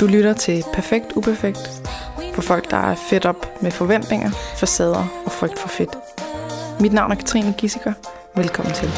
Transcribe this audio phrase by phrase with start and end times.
[0.00, 1.58] Du lytter til Perfekt Uperfekt
[2.34, 5.90] for folk, der er fedt op med forventninger, facader og frygt for fedt.
[6.80, 7.92] Mit navn er Katrine Gissiker.
[8.36, 8.88] Velkommen til.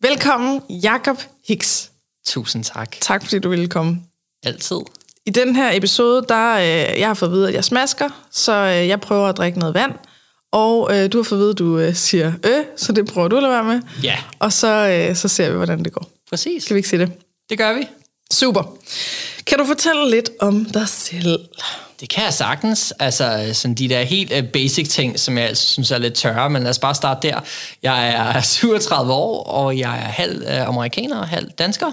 [0.00, 1.16] Velkommen, Jakob
[1.48, 1.92] Hicks.
[2.26, 2.96] Tusind tak.
[3.00, 4.02] Tak fordi du ville komme.
[4.42, 5.03] Altid.
[5.26, 8.52] I den her episode, der øh, jeg har fået at vide, at jeg smasker, så
[8.52, 9.92] øh, jeg prøver at drikke noget vand.
[10.52, 13.28] Og øh, du har fået at vide, at du øh, siger øh, så det prøver
[13.28, 13.80] du at lade være med.
[14.02, 14.68] Ja, Og så,
[15.08, 16.08] øh, så ser vi, hvordan det går.
[16.30, 16.62] præcis.
[16.64, 17.12] Skal vi ikke sige det?
[17.50, 17.88] Det gør vi.
[18.32, 18.76] Super.
[19.46, 21.38] Kan du fortælle lidt om dig selv?
[22.00, 22.92] Det kan jeg sagtens.
[22.98, 26.62] Altså, sådan de der helt uh, basic ting, som jeg synes er lidt tørre, men
[26.62, 27.40] lad os bare starte der.
[27.82, 31.92] Jeg er 37 år, og jeg er halv uh, amerikaner og halv dansker.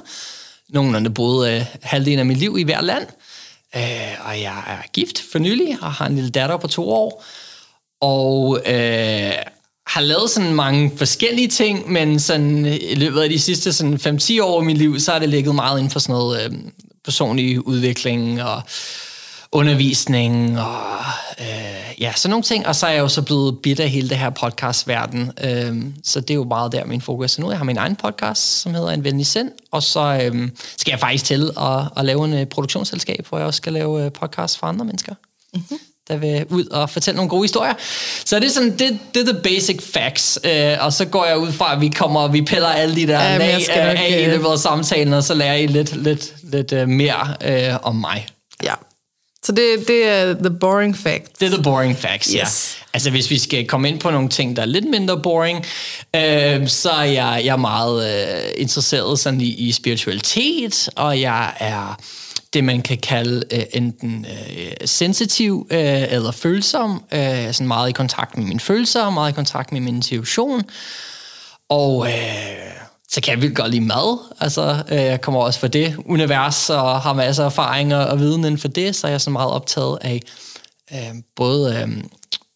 [0.73, 3.07] Nogenlunde boet øh, halvdelen af mit liv i hver land.
[3.75, 7.23] Øh, og jeg er gift for nylig, og har en lille datter på to år.
[8.01, 9.31] Og øh,
[9.87, 14.19] har lavet sådan mange forskellige ting, men sådan øh, i løbet af de sidste sådan
[14.19, 16.57] 5-10 år i mit liv, så har det ligget meget inden for sådan noget øh,
[17.05, 18.61] personlig udvikling og
[19.51, 20.81] undervisning og
[21.39, 22.67] øh, ja, sådan nogle ting.
[22.67, 25.31] Og så er jeg jo så blevet bidt af hele det her podcastverden.
[25.43, 27.49] Øh, så det er jo meget der min fokus er nu.
[27.49, 30.99] Jeg har min egen podcast, som hedder En Venlig Sind, og så øh, skal jeg
[30.99, 34.57] faktisk til at, at lave en øh, produktionsselskab, hvor jeg også skal lave øh, podcast
[34.57, 35.13] for andre mennesker.
[35.53, 37.73] Mm-hmm der vil ud og fortælle nogle gode historier.
[38.25, 40.39] Så det er sådan, det, det er the basic facts.
[40.43, 43.21] Øh, og så går jeg ud fra, at vi kommer, vi piller alle de der
[43.21, 46.33] Ja, lag skal af, i øh, løbet af samtalen, og så lærer I lidt, lidt,
[46.43, 48.27] lidt mere uh, om mig.
[48.63, 48.73] Ja.
[49.45, 51.39] Så det, det er the boring fact.
[51.39, 52.35] Det er the boring facts, Yes.
[52.35, 52.83] ja.
[52.93, 55.65] Altså hvis vi skal komme ind på nogle ting, der er lidt mindre boring,
[56.15, 61.53] øh, så er jeg, jeg er meget øh, interesseret sådan i, i spiritualitet, og jeg
[61.59, 61.97] er
[62.53, 67.03] det, man kan kalde øh, enten øh, sensitiv øh, eller følsom.
[67.11, 69.95] Øh, jeg er sådan meget i kontakt med mine følelser, meget i kontakt med min
[69.95, 70.61] intuition.
[71.69, 72.13] Og øh,
[73.11, 74.17] så kan jeg godt lide mad.
[74.39, 78.39] Altså, øh, jeg kommer også fra det univers og har masser af erfaringer og viden
[78.39, 80.21] inden for det, så er jeg så meget optaget af
[80.93, 82.03] øh, både øh,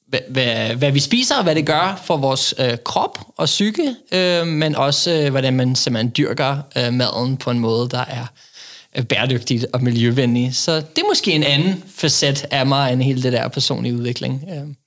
[0.07, 3.95] hvad, hvad, hvad vi spiser og hvad det gør for vores øh, krop og psyke,
[4.11, 8.25] øh, men også øh, hvordan man simpelthen dyrker øh, maden på en måde, der er
[8.97, 10.55] øh, bæredygtigt og miljøvenlig.
[10.55, 14.43] Så det er måske en anden facet af mig end hele det der personlige udvikling.
[14.49, 14.84] Øh.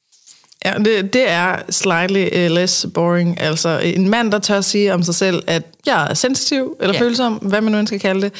[0.64, 3.40] Ja, det, det er slightly uh, less boring.
[3.40, 7.00] Altså en mand, der tør sige om sig selv, at jeg er sensitiv eller Ja.
[7.00, 8.32] følsom, hvad man nu skal kalde det,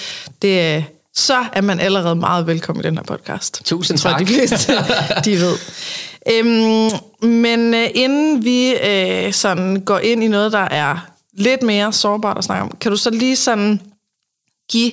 [0.42, 0.82] det er,
[1.14, 3.60] så er man allerede meget velkommen i den her podcast.
[3.64, 4.28] Tusind Det tror jeg, tak.
[4.28, 4.72] de fleste,
[5.30, 5.54] de ved.
[6.32, 6.90] Øhm,
[7.30, 12.38] men øh, inden vi øh, sådan går ind i noget, der er lidt mere sårbart
[12.38, 13.80] at snakke om, kan du så lige sådan
[14.70, 14.92] give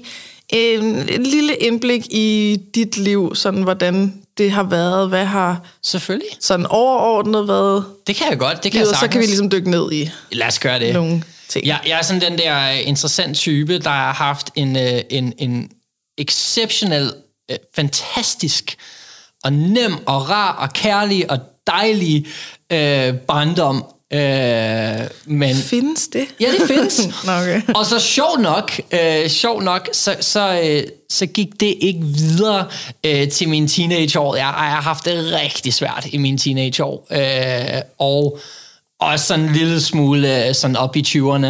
[0.49, 6.27] en, en lille indblik i dit liv, sådan hvordan det har været, hvad har Selvfølgelig.
[6.39, 9.11] sådan overordnet været Det kan jeg godt, det kan livet, jeg og så sagtens.
[9.13, 10.93] kan vi ligesom dykke ned i Lad os gøre det.
[10.93, 11.65] nogle ting.
[11.67, 15.69] Jeg, jeg er sådan den der interessant type, der har haft en, øh, en, en
[16.17, 17.13] exceptionel,
[17.51, 18.75] øh, fantastisk
[19.43, 22.25] og nem og rar og kærlig og dejlig
[22.71, 23.85] øh, barndom.
[24.15, 26.25] Øh, men Findes det?
[26.39, 27.07] Ja, det findes.
[27.25, 27.61] Nå, okay.
[27.75, 32.65] Og så sjov nok, øh, sjov nok så, så, øh, så gik det ikke videre
[33.05, 34.35] øh, til mine teenageår.
[34.35, 37.07] Jeg, jeg har haft det rigtig svært i mine teenageår.
[37.11, 38.39] Øh, og
[38.99, 41.47] også sådan en lille smule øh, sådan op i 20'erne.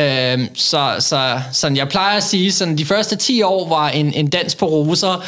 [0.00, 4.12] Øh, så, så sådan, jeg plejer at sige, sådan de første 10 år var en,
[4.12, 5.24] en dans på roser,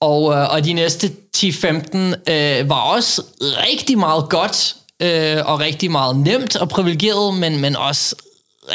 [0.00, 1.96] og, øh, og de næste 10-15
[2.32, 7.76] øh, var også rigtig meget godt, øh, og rigtig meget nemt og privilegeret, men, men
[7.76, 8.16] også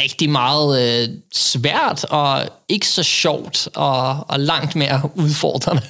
[0.04, 5.82] rigtig meget øh, svært og ikke så sjovt og, og langt mere udfordrende.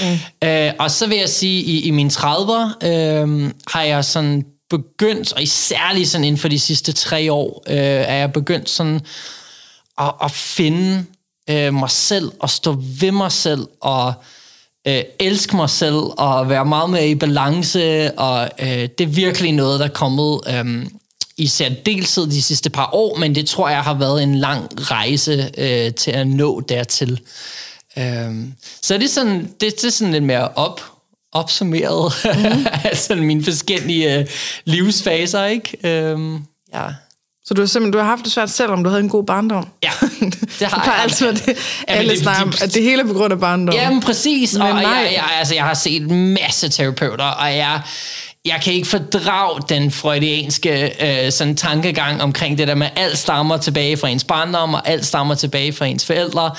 [0.00, 0.18] Mm.
[0.48, 5.32] øh, og så vil jeg sige, i, i mine 30'er øh, har jeg sådan begyndt,
[5.32, 9.00] og isærligt sådan inden for de sidste tre år, øh, er jeg begyndt sådan
[9.98, 11.04] at, at finde
[11.50, 14.14] øh, mig selv og stå ved mig selv og
[14.88, 19.52] øh, elske mig selv og være meget mere i balance og øh, det er virkelig
[19.52, 20.86] noget, der er kommet øh,
[21.36, 25.50] i særdeleshed de sidste par år, men det tror jeg har været en lang rejse
[25.58, 27.20] øh, til at nå dertil.
[27.98, 28.34] Øh,
[28.82, 30.80] så det er sådan, det, det er sådan lidt mere op,
[31.32, 32.66] opsummeret mm.
[32.94, 34.26] sådan mine forskellige øh,
[34.64, 35.76] livsfaser, ikke?
[35.84, 36.40] Øh,
[36.74, 36.86] ja.
[37.50, 39.24] Så du har simpelthen du har haft det svært selv, om du havde en god
[39.24, 39.66] barndom?
[39.82, 39.90] Ja,
[40.60, 41.02] det har jeg.
[41.02, 41.56] altid at det, Jamen,
[41.98, 43.74] alle det- snakker om, at det hele er på grund af barndom.
[43.74, 44.82] Jamen præcis, Men og nej.
[44.82, 47.80] jeg, jeg, altså, jeg har set en masse terapeuter, og jeg,
[48.44, 50.92] jeg kan ikke fordrage den freudianske
[51.24, 55.06] øh, sådan tankegang omkring det der med, alt stammer tilbage fra ens barndom, og alt
[55.06, 56.50] stammer tilbage fra ens forældre,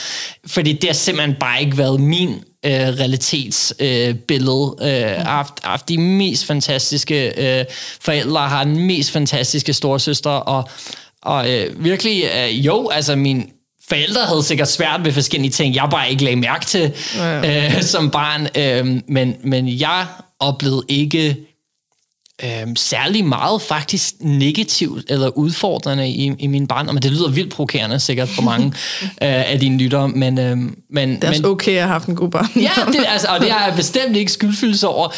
[0.47, 2.29] fordi det har simpelthen bare ikke været min
[2.65, 4.75] øh, realitetsbillede.
[4.81, 7.65] Øh, øh, jeg har haft, haft de mest fantastiske øh,
[8.01, 10.69] forældre, har den mest fantastiske storsøster, og,
[11.21, 13.49] og øh, virkelig, øh, jo, altså min
[13.89, 17.65] forældre havde sikkert svært ved forskellige ting, jeg bare ikke lagde mærke til ja.
[17.65, 20.05] øh, som barn, øh, men, men jeg
[20.39, 21.37] oplevede ikke
[22.43, 27.53] øh, særlig meget faktisk negativt eller udfordrende i, i min barn, men det lyder vildt
[27.53, 28.65] provokerende sikkert for mange
[29.03, 30.39] øh, af dine lyttere, men...
[30.39, 30.57] Øh,
[30.89, 32.49] men det er men, okay at have haft en god barn.
[32.55, 35.09] ja, det, altså, og det har jeg bestemt ikke skyldfølelse over.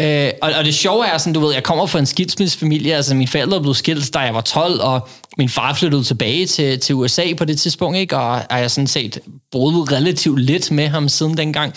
[0.00, 3.14] Øh, og, og det sjove er sådan, du ved, jeg kommer fra en skilsmissefamilie, altså
[3.14, 5.08] mine forældre blev skilt, da jeg var 12, og
[5.38, 8.16] min far flyttede tilbage til, til USA på det tidspunkt, ikke?
[8.16, 9.18] og jeg har sådan set
[9.52, 11.72] boet relativt lidt med ham siden dengang.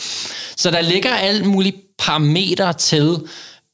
[0.57, 3.17] Så der ligger alt muligt parametre til,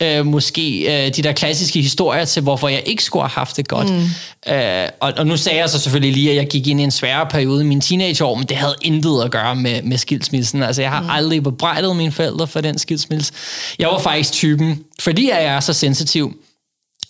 [0.03, 3.67] øh, måske øh, de der klassiske historier til, hvorfor jeg ikke skulle have haft det
[3.67, 3.89] godt.
[3.89, 4.53] Mm.
[4.53, 6.91] Øh, og, og nu sagde jeg så selvfølgelig lige, at jeg gik ind i en
[6.91, 10.63] sværere periode i mine teenageår, men det havde intet at gøre med, med skilsmissen.
[10.63, 11.09] Altså, jeg har mm.
[11.09, 13.33] aldrig bebrejdet mine forældre for den skilsmisse.
[13.79, 16.35] Jeg var faktisk typen, fordi jeg er så sensitiv,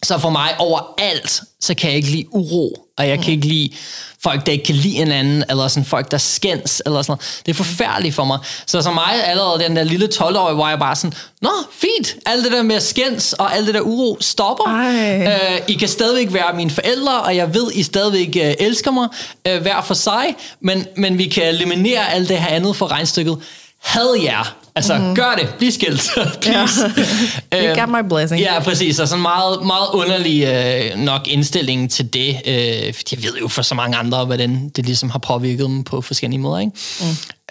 [0.06, 3.70] så for mig overalt, så kan jeg ikke lide uro, og jeg kan ikke lide
[4.24, 7.42] folk, der ikke kan lide hinanden, eller sådan folk, der skændes, eller sådan noget.
[7.46, 8.40] Det er forfærdeligt for mig.
[8.66, 12.44] Så som mig, allerede den der lille 12-årige, hvor jeg bare sådan, Nå, fint, alt
[12.44, 14.64] det der med skændes og alt det der uro stopper.
[15.28, 19.08] Øh, I kan stadigvæk være mine forældre, og jeg ved, I stadigvæk øh, elsker mig
[19.48, 23.38] øh, hver for sig, men, men vi kan eliminere alt det her andet for regnstykket.
[23.82, 24.56] Had jer.
[24.76, 25.16] Altså, mm.
[25.16, 25.54] gør det.
[25.58, 26.10] Bliv skilt.
[26.42, 26.94] Please.
[27.54, 27.66] Yeah.
[27.66, 28.42] you got my blessing.
[28.42, 29.00] Ja, præcis.
[29.00, 32.42] Og sådan meget, meget underlig øh, nok indstilling til det.
[32.46, 36.02] Øh, jeg ved jo for så mange andre, hvordan det ligesom har påvirket dem på
[36.02, 36.60] forskellige måder.
[36.60, 36.72] Ikke?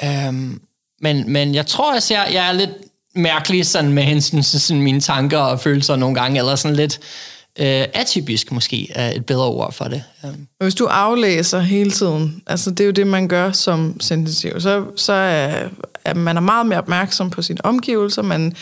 [0.03, 0.09] Mm.
[0.09, 0.61] Øhm,
[1.01, 2.71] men, men jeg tror også, jeg, jeg er lidt
[3.15, 6.95] mærkelig sådan med hensyn til sådan mine tanker og følelser nogle gange, eller sådan lidt
[6.95, 10.03] øh, atypisk måske er et bedre ord for det.
[10.25, 10.29] Ja.
[10.61, 14.85] Hvis du aflæser hele tiden, altså det er jo det, man gør som sensitiv, så,
[14.97, 15.69] så er,
[16.05, 18.53] at man er meget mere opmærksom på sine omgivelser, man,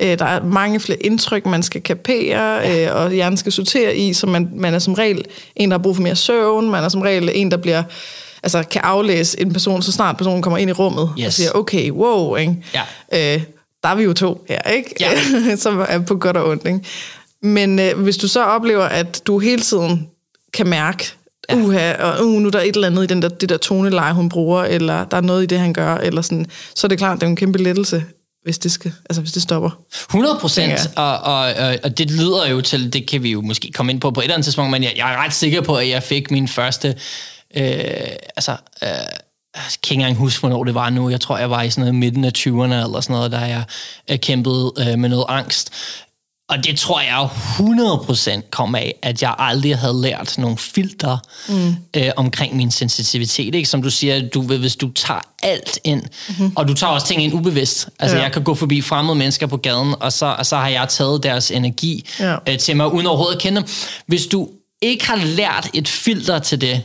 [0.00, 2.90] øh, der er mange flere indtryk, man skal kapere, ja.
[2.90, 5.24] øh, og hjernen skal sortere i, så man, man er som regel
[5.56, 7.82] en, der har brug for mere søvn, man er som regel en, der bliver
[8.42, 11.26] altså kan aflæse en person, så snart personen kommer ind i rummet, yes.
[11.26, 12.56] og siger, okay, wow, ikke?
[12.74, 13.34] Ja.
[13.36, 13.42] Øh,
[13.82, 14.94] der er vi jo to her, ikke?
[15.00, 15.10] Ja.
[15.56, 16.80] som er på godt og ondt, ikke?
[17.42, 20.08] Men øh, hvis du så oplever, at du hele tiden
[20.52, 21.12] kan mærke,
[21.50, 21.56] ja.
[21.56, 24.12] uha, og uh, nu er der et eller andet i den der, det der toneleje,
[24.12, 26.98] hun bruger, eller der er noget i det, han gør, eller sådan, så er det
[26.98, 28.04] klart, det er en kæmpe lettelse,
[28.42, 29.70] hvis det, skal, altså hvis det stopper.
[30.10, 33.72] 100 procent, og, og, og, og det lyder jo til, det kan vi jo måske
[33.72, 35.76] komme ind på på et eller andet tidspunkt, men jeg, jeg er ret sikker på,
[35.76, 36.88] at jeg fik min første,
[37.56, 37.74] øh,
[38.36, 38.88] altså, øh,
[39.54, 41.10] jeg kan ikke engang huske, hvornår det var nu.
[41.10, 43.64] Jeg tror, jeg var i sådan noget midten af 20'erne eller sådan noget, da jeg,
[44.08, 45.72] jeg kæmpede øh, med noget angst.
[46.52, 47.28] Og det tror jeg
[48.40, 51.18] 100% kom af, at jeg aldrig havde lært nogle filter
[51.48, 51.76] mm.
[51.96, 53.54] øh, omkring min sensitivitet.
[53.54, 53.68] Ikke?
[53.68, 56.52] Som du siger, du, hvis du tager alt ind, mm-hmm.
[56.56, 57.88] og du tager også ting ind ubevidst.
[57.98, 58.22] Altså ja.
[58.22, 61.22] jeg kan gå forbi fremmede mennesker på gaden, og så, og så har jeg taget
[61.22, 62.36] deres energi ja.
[62.48, 63.68] øh, til mig, uden overhovedet at kende dem.
[64.06, 64.48] Hvis du
[64.82, 66.82] ikke har lært et filter til det,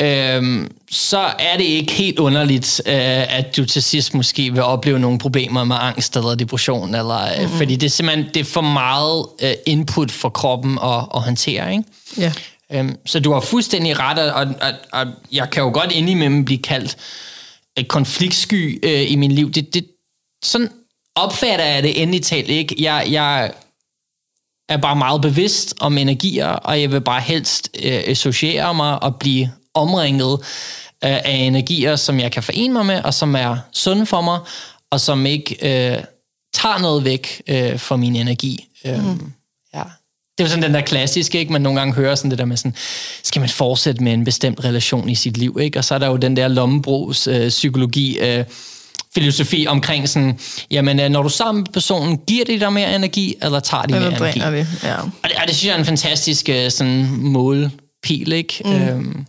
[0.00, 4.98] øhm, så er det ikke helt underligt, øh, at du til sidst måske vil opleve
[4.98, 7.56] nogle problemer med angst eller depression, eller, mm-hmm.
[7.56, 11.72] fordi det er simpelthen det er for meget øh, input for kroppen at, at håndtere.
[11.72, 11.84] Ikke?
[12.18, 12.32] Ja.
[12.72, 16.62] Øhm, så du har fuldstændig ret, og, og, og jeg kan jo godt indimellem blive
[16.62, 16.96] kaldt
[17.76, 19.50] et konfliktsky øh, i min liv.
[19.52, 19.86] Det, det,
[20.44, 20.68] sådan
[21.14, 22.74] opfatter jeg det endelig talt ikke.
[22.78, 23.52] Jeg, jeg
[24.68, 29.16] er bare meget bevidst om energier, og jeg vil bare helst øh, associere mig og
[29.16, 30.32] blive omringet
[31.04, 34.38] øh, af energier, som jeg kan forene mig med, og som er sunde for mig,
[34.90, 36.04] og som ikke øh,
[36.54, 38.68] tager noget væk øh, fra min energi.
[38.84, 39.32] Øh, mm.
[39.74, 39.82] Ja.
[40.38, 41.52] Det er jo sådan den der klassiske, ikke?
[41.52, 42.74] man nogle gange hører sådan det der med sådan,
[43.22, 45.78] skal man fortsætte med en bestemt relation i sit liv, ikke?
[45.78, 48.44] Og så er der jo den der lommebrogs øh, psykologi, øh,
[49.14, 50.38] filosofi omkring sådan,
[50.70, 53.82] jamen øh, når du er sammen med personen, giver det dig mere energi, eller tager
[53.82, 54.40] de mere energi?
[54.40, 54.96] Det, ja.
[54.96, 58.62] og, det, og det synes jeg er en fantastisk øh, sådan målpil, ikke?
[58.64, 58.72] Mm.
[58.72, 59.26] Øhm,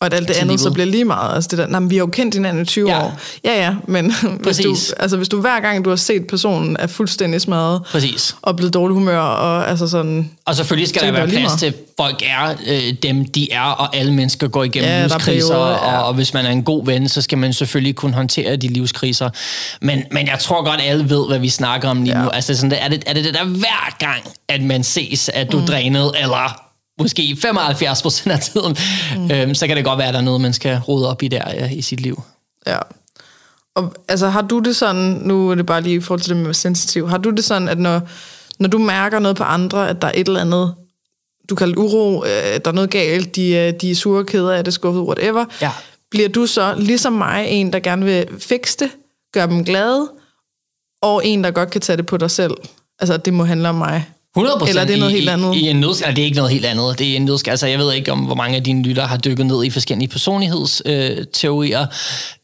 [0.00, 0.60] og at alt det andet livet.
[0.60, 1.34] så bliver lige meget.
[1.34, 3.04] Altså det der, nej, vi har jo kendt hinanden i 20 ja.
[3.04, 3.18] år.
[3.44, 6.86] Ja, ja, men hvis du, altså, hvis du hver gang, du har set personen, er
[6.86, 8.36] fuldstændig smadret, Præcis.
[8.42, 10.30] og blevet dårlig humør, og altså sådan...
[10.44, 14.14] Og selvfølgelig skal der være plads til, folk er øh, dem, de er, og alle
[14.14, 15.98] mennesker går igennem ja, livskriser, perioder, ja.
[15.98, 18.68] og, og hvis man er en god ven, så skal man selvfølgelig kunne håndtere de
[18.68, 19.30] livskriser.
[19.80, 22.24] Men, men jeg tror godt, alle ved, hvad vi snakker om lige ja.
[22.24, 22.28] nu.
[22.28, 25.56] Altså sådan, er, det, er det det der hver gang, at man ses, at du
[25.56, 25.62] mm.
[25.62, 26.65] er drænet, eller
[27.00, 28.76] måske 75 procent af tiden,
[29.16, 29.30] mm.
[29.30, 31.28] øhm, så kan det godt være, at der er noget, man skal rode op i
[31.28, 32.22] der ja, i sit liv.
[32.66, 32.78] Ja.
[33.74, 36.42] Og altså, har du det sådan, nu er det bare lige i forhold til det
[36.46, 38.00] med sensitiv, har du det sådan, at når
[38.58, 40.74] når du mærker noget på andre, at der er et eller andet,
[41.48, 44.64] du kalder uro, øh, der er noget galt, de, er- de er sure, kede af
[44.64, 45.70] det, skuffet, whatever, Ja.
[46.10, 48.90] bliver du så ligesom mig en, der gerne vil fikse det,
[49.32, 50.08] gøre dem glade,
[51.02, 52.54] og en, der godt kan tage det på dig selv?
[52.98, 54.04] Altså, at det må handle om mig.
[54.36, 55.54] 100 Eller er det noget i, helt andet?
[55.54, 56.98] I, i en nødskal, det er ikke noget helt andet.
[56.98, 57.50] Det er en nødskal.
[57.50, 60.08] Altså, jeg ved ikke, om hvor mange af dine lyttere har dykket ned i forskellige
[60.08, 61.86] personlighedsteorier,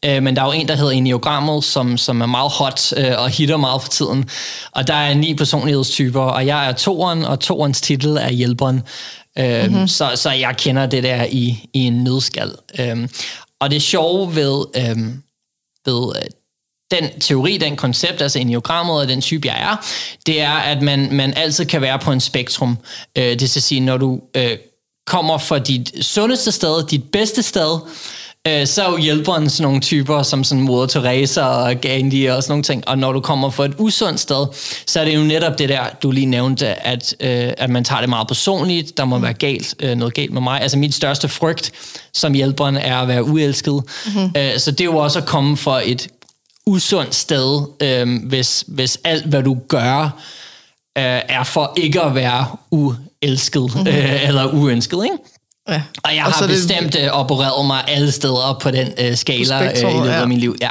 [0.05, 2.93] øh, øh, men der er jo en, der hedder Enneagrammet, som, som er meget hot
[2.97, 4.29] øh, og hitter meget for tiden.
[4.71, 8.81] Og der er ni personlighedstyper, og jeg er toeren, og toerens titel er hjælperen.
[9.39, 9.87] Øh, mm-hmm.
[9.87, 12.51] så, så jeg kender det der i, i en nødskal.
[12.79, 13.07] Øh,
[13.59, 14.97] og det sjove ved, øh,
[15.85, 16.42] ved øh,
[16.91, 19.75] den teori, den koncept, altså enneagrammet og den type, jeg er,
[20.25, 22.77] det er, at man, man altid kan være på en spektrum.
[23.17, 24.57] Øh, det vil sige, når du øh,
[25.07, 27.79] kommer fra dit sundeste sted, dit bedste sted,
[28.47, 32.43] øh, så er jo hjælperen sådan nogle typer, som sådan Moder Teresa og Gandhi og
[32.43, 32.87] sådan nogle ting.
[32.87, 34.45] Og når du kommer fra et usundt sted,
[34.87, 37.99] så er det jo netop det der, du lige nævnte, at, øh, at man tager
[37.99, 38.97] det meget personligt.
[38.97, 40.61] Der må være galt, øh, noget galt med mig.
[40.61, 41.71] Altså min største frygt
[42.13, 43.83] som hjælperen er at være uelsket.
[44.05, 44.31] Mm-hmm.
[44.37, 46.07] Øh, så det er jo også at komme fra et
[46.67, 50.03] usundt sted, øh, hvis, hvis alt, hvad du gør,
[50.97, 53.87] øh, er for ikke at være uelsket mm-hmm.
[53.87, 55.03] øh, eller uønsket.
[55.03, 55.15] Ikke?
[55.69, 55.81] Ja.
[56.03, 59.17] Og jeg så har er det- bestemt øh, opereret mig alle steder på den øh,
[59.17, 60.21] skala øh, i løbet ja.
[60.21, 60.55] af mit liv.
[60.61, 60.69] Ja.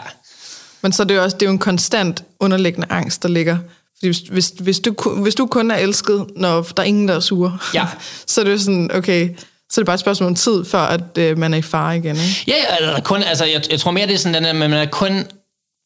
[0.82, 3.56] Men så er det jo også det er jo en konstant underliggende angst, der ligger.
[3.99, 7.08] Fordi hvis, hvis, hvis, du, kun- hvis du kun er elsket, når der er ingen,
[7.08, 7.84] der er sure, Ja.
[8.26, 9.28] så er det jo sådan, okay,
[9.70, 11.96] så er det bare et spørgsmål om tid, før at øh, man er i fare
[11.96, 12.16] igen.
[12.16, 12.44] Ikke?
[12.49, 14.87] Ja, ja, eller kun, altså, jeg, jeg tror mere, det er sådan, at man er
[14.87, 15.25] kun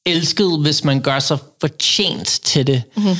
[0.07, 2.83] elsket, hvis man gør sig fortjent til det.
[2.97, 3.17] Mm-hmm.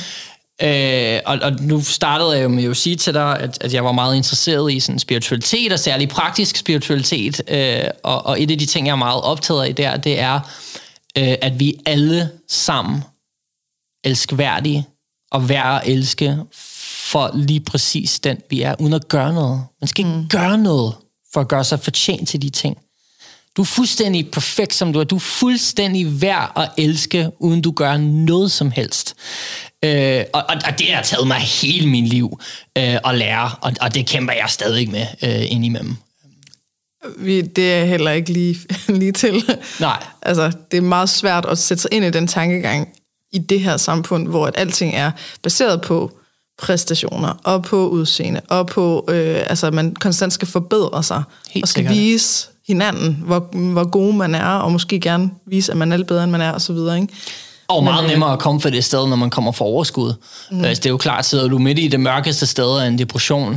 [0.61, 3.85] Øh, og, og nu startede jeg jo med at sige til dig, at, at jeg
[3.85, 7.41] var meget interesseret i sådan spiritualitet, og særlig praktisk spiritualitet.
[7.47, 10.39] Øh, og, og et af de ting, jeg er meget optaget af der, det er,
[11.17, 13.03] øh, at vi alle sammen
[14.03, 14.85] elskværdige
[15.31, 16.37] og værd at elske
[17.11, 19.63] for lige præcis den, vi er, uden at gøre noget.
[19.81, 20.27] Man skal ikke mm.
[20.29, 20.93] gøre noget
[21.33, 22.77] for at gøre sig fortjent til de ting.
[23.57, 25.03] Du er fuldstændig perfekt, som du er.
[25.03, 29.15] Du er fuldstændig værd at elske, uden du gør noget som helst.
[29.85, 32.39] Øh, og, og, og det har taget mig hele min liv
[32.77, 35.95] øh, at lære, og, og det kæmper jeg stadig med øh, indimellem.
[37.17, 38.57] Vi, det er heller ikke lige,
[38.99, 39.43] lige til.
[39.79, 40.03] Nej.
[40.21, 42.89] Altså, det er meget svært at sætte sig ind i den tankegang
[43.33, 45.11] i det her samfund, hvor at alting er
[45.43, 46.11] baseret på
[46.57, 51.63] præstationer, og på udseende, og på, øh, altså, at man konstant skal forbedre sig, Helt
[51.63, 51.95] og skal sikkert.
[51.95, 56.07] vise hinanden, hvor, hvor god man er, og måske gerne vise, at man er lidt
[56.07, 57.13] bedre, end man er, og så videre, ikke?
[57.69, 60.13] Og meget nemmere at komme fra det sted, når man kommer fra overskud.
[60.51, 60.63] Mm.
[60.63, 63.53] Altså, det er jo klart, sidder du midt i det mørkeste sted af en depression,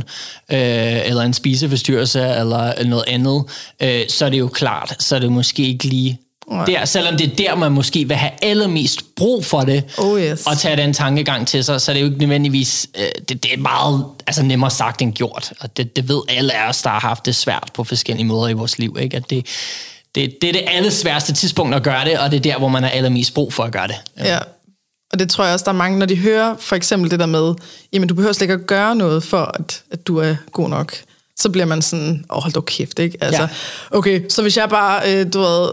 [0.51, 3.43] øh, eller en spiseforstyrrelse, eller noget andet,
[3.81, 6.19] øh, så er det jo klart, så er det måske ikke lige
[6.67, 10.47] der, selvom det er der, man måske vil have allermest brug for det, Oh, yes.
[10.47, 13.53] og tage den tankegang til sig, så er det jo ikke nødvendigvis, øh, det, det
[13.53, 16.89] er meget altså, nemmere sagt end gjort, og det, det ved alle af os, der
[16.89, 19.17] har haft det svært på forskellige måder i vores liv, ikke?
[19.17, 19.45] at det,
[20.15, 22.83] det, det er det allersværeste tidspunkt at gøre det, og det er der, hvor man
[22.83, 23.95] har allermest brug for at gøre det.
[24.17, 24.39] Ja.
[25.13, 27.25] Og det tror jeg også, der er mange, når de hører for eksempel det der
[27.25, 27.53] med,
[27.93, 30.95] jamen du behøver slet ikke at gøre noget for, at, at du er god nok.
[31.39, 33.17] Så bliver man sådan, åh hold da kæft, ikke?
[33.21, 33.47] Altså, Ja.
[33.91, 35.69] okay, så hvis jeg bare, øh, du ved,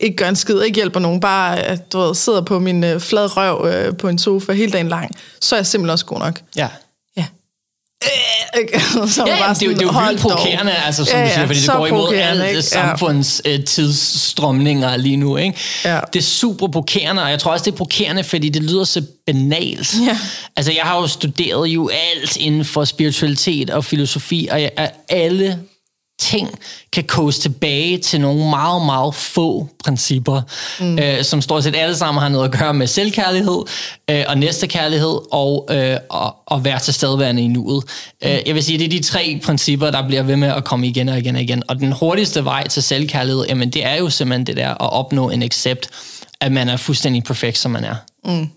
[0.00, 3.00] ikke gør en skid, ikke hjælper nogen, bare øh, du ved, sidder på min øh,
[3.00, 6.18] flade røv øh, på en sofa hele dagen lang, så er jeg simpelthen også god
[6.18, 6.40] nok.
[6.56, 6.68] Ja.
[7.16, 7.24] Ja.
[8.04, 8.80] Øh, ikke?
[9.14, 11.04] så Ja, man ja, det, er jo- det er jo "Hold vildt dog." provokerende, altså,
[11.04, 12.62] som Ja, ja, ja, du siger, fordi det går imod alle ikke?
[12.62, 15.36] samfunds øh, tidsstrømninger lige nu.
[15.36, 15.58] Ikke?
[15.84, 16.00] Ja.
[16.12, 19.02] Det er super provokerende, og jeg tror også, det er provokerende, fordi det lyder så
[19.26, 19.94] banalt.
[20.06, 20.18] Ja.
[20.56, 24.70] Altså, jeg har jo studeret jo alt inden for spiritualitet og filosofi, og jeg,
[25.08, 25.58] alle
[26.18, 26.58] ting
[26.92, 30.42] kan koges tilbage til nogle meget, meget få principper,
[30.80, 30.98] mm.
[30.98, 33.64] øh, som stort set alle sammen har noget at gøre med selvkærlighed
[34.10, 37.84] øh, og næstekærlighed og, øh, og, og være til stedværende i nuet.
[38.22, 38.28] Mm.
[38.28, 40.86] Øh, jeg vil sige, det er de tre principper, der bliver ved med at komme
[40.86, 41.62] igen og igen og igen.
[41.68, 45.30] Og den hurtigste vej til selvkærlighed, jamen det er jo simpelthen det der at opnå
[45.30, 45.90] en accept,
[46.40, 47.94] at man er fuldstændig perfekt, som man er.
[48.24, 48.48] Mm.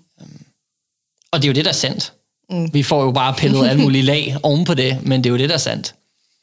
[1.31, 2.13] Og det er jo det, der er sandt.
[2.49, 2.73] Mm.
[2.73, 5.37] Vi får jo bare pillet alle mulige lag oven på det, men det er jo
[5.37, 5.95] det, der er sandt.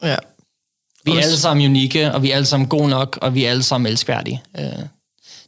[0.03, 0.15] Ja.
[1.11, 3.49] Vi er alle sammen unikke, og vi er alle sammen gode nok, og vi er
[3.49, 4.43] alle sammen elskværdige.
[4.59, 4.65] Øh,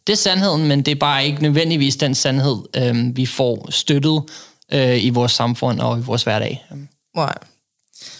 [0.07, 4.23] Det er sandheden, men det er bare ikke nødvendigvis den sandhed, øh, vi får støttet
[4.73, 6.65] øh, i vores samfund og i vores hverdag.
[7.15, 7.33] Nej.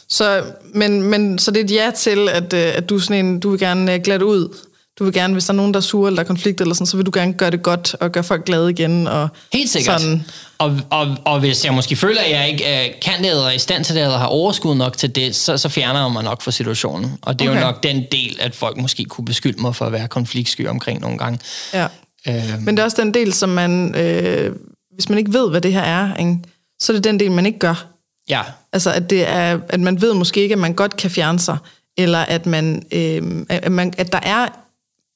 [0.10, 0.44] Så,
[0.74, 3.50] men, men, så det er et ja til, at, øh, at du, sådan en, du
[3.50, 4.58] vil gerne øh, glatte ud.
[5.02, 6.74] Du vil gerne, hvis der er nogen, der er sure eller der er konflikt eller
[6.76, 9.08] sådan, så vil du gerne gøre det godt og gøre folk glade igen.
[9.08, 10.02] Og Helt sikkert.
[10.02, 10.26] Sådan.
[10.58, 13.52] Og, og, og hvis jeg måske føler, at jeg ikke øh, kan det, eller er
[13.52, 16.24] i stand til det, eller har overskud nok til det, så, så fjerner jeg mig
[16.24, 17.18] nok fra situationen.
[17.22, 17.62] Og det er Okay.
[17.62, 21.02] jo nok den del, at folk måske kunne beskylde mig for at være konfliktsky omkring
[21.02, 21.40] nogle gange.
[21.74, 21.88] Ja.
[22.28, 24.56] Øh, Men det er også den del, som man, øh,
[24.94, 26.38] hvis man ikke ved, hvad det her er, ikke,
[26.80, 27.86] så er det den del, man ikke gør.
[28.30, 28.42] Ja,
[28.74, 31.58] Altså, at, det er, at man ved måske ikke, at man godt kan fjerne sig,
[31.98, 34.48] eller at, man, øh, at, man, at der er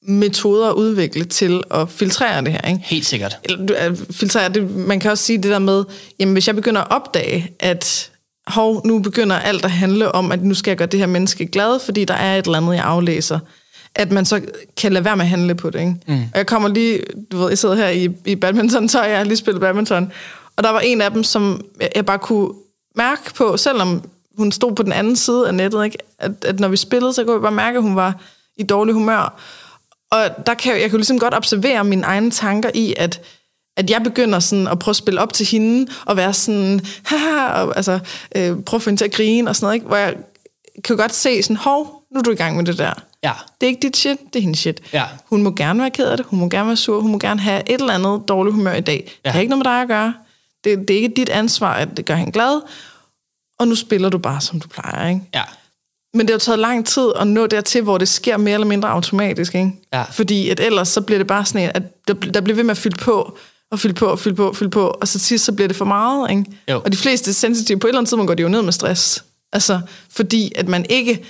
[0.08, 2.60] metoder at udvikle til at filtrere det her.
[2.68, 2.80] Ikke?
[2.84, 3.36] helt sikkert.
[3.44, 5.84] Eller, at filtrere det, man kan også sige det der med,
[6.20, 8.10] jamen hvis jeg begynder at opdage, at
[8.46, 11.46] hov, nu begynder alt at handle om, at nu skal jeg gøre det her menneske
[11.46, 13.38] glad, fordi der er et eller andet, jeg aflæser,
[13.94, 14.40] at man så
[14.76, 15.78] kan lade være med at handle på det.
[15.80, 15.94] Ikke?
[16.06, 16.14] Mm.
[16.14, 17.00] Og jeg kommer lige,
[17.32, 20.12] du ved, jeg sidder her i, i badminton-tøj, jeg har lige spillet badminton,
[20.56, 22.48] og der var en af dem, som jeg- jeg bare kunne
[22.96, 24.02] mærke på, selvom
[24.38, 25.98] hun stod på den anden side af nettet, ikke?
[26.18, 28.20] At, at når vi spillede, så kunne jeg bare mærke, at hun var
[28.56, 29.40] i dårlig humør.
[30.10, 33.20] Og der kan jeg, jeg kan ligesom godt observere mine egne tanker i, at,
[33.76, 37.62] at jeg begynder sådan at prøve at spille op til hende, og være sådan, haha,
[37.62, 37.98] og, altså,
[38.36, 39.86] øh, prøve at få hende til at grine og sådan noget, ikke?
[39.86, 40.14] hvor jeg
[40.84, 42.92] kan godt se sådan, hov, nu er du i gang med det der.
[43.22, 43.32] Ja.
[43.60, 44.80] Det er ikke dit shit, det er hendes shit.
[44.92, 45.04] Ja.
[45.24, 47.40] Hun må gerne være ked af det, hun må gerne være sur, hun må gerne
[47.40, 49.04] have et eller andet dårligt humør i dag.
[49.06, 49.28] Ja.
[49.28, 50.14] Det har ikke noget med dig at gøre.
[50.64, 52.60] Det, det er ikke dit ansvar, at det gør hende glad.
[53.58, 55.20] Og nu spiller du bare, som du plejer, ikke?
[55.34, 55.42] Ja.
[56.16, 58.88] Men det har taget lang tid at nå dertil, hvor det sker mere eller mindre
[58.88, 59.72] automatisk, ikke?
[59.92, 60.02] Ja.
[60.02, 62.78] Fordi at ellers så bliver det bare sådan at der, der bliver ved med at
[62.78, 63.38] fylde på,
[63.70, 65.68] og fylde på, og fylde på, og fylde på, og så til sidst så bliver
[65.68, 66.44] det for meget, ikke?
[66.70, 66.80] Jo.
[66.84, 69.24] Og de fleste sensitive, på et eller andet tidspunkt går de jo ned med stress.
[69.52, 69.80] Altså,
[70.10, 71.24] fordi at man ikke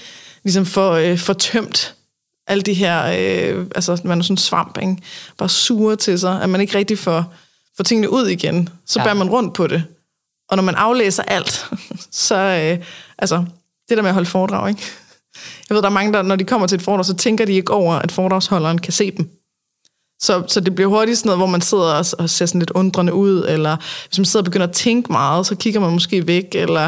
[0.44, 1.94] ligesom får, øh, får tømt
[2.46, 4.96] alle de her, øh, altså man er sådan en svamp, ikke?
[5.38, 7.34] Bare sure til sig, at man ikke rigtig får,
[7.76, 8.68] får tingene ud igen.
[8.86, 9.04] Så ja.
[9.04, 9.84] bærer man rundt på det.
[10.48, 11.66] Og når man aflæser alt,
[12.26, 12.84] så, øh,
[13.18, 13.44] altså,
[13.88, 14.82] det der med at holde foredrag, ikke?
[15.68, 17.52] Jeg ved, der er mange, der, når de kommer til et foredrag, så tænker de
[17.52, 19.30] ikke over, at foredragsholderen kan se dem.
[20.20, 22.70] Så, så det bliver hurtigt sådan noget, hvor man sidder og, og ser sådan lidt
[22.70, 23.76] undrende ud, eller
[24.08, 26.84] hvis man sidder og begynder at tænke meget, så kigger man måske væk, eller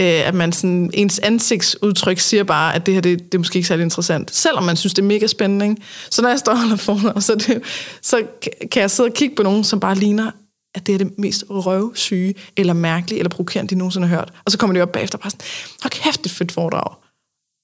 [0.00, 3.56] øh, at man sådan, ens ansigtsudtryk siger bare, at det her, det, det er måske
[3.56, 5.68] ikke særlig interessant, selvom man synes, det er mega spændende.
[5.68, 5.82] Ikke?
[6.10, 7.62] Så når jeg står og holder foredrag, så, det,
[8.02, 8.22] så
[8.70, 10.30] kan jeg sidde og kigge på nogen, som bare ligner,
[10.76, 14.32] at det er det mest røvsyge, eller mærkelige, eller provokerende, de nogensinde har hørt.
[14.44, 15.46] Og så kommer de op bagefter og bare sådan,
[15.82, 16.94] hold kæft, det fedt foredrag.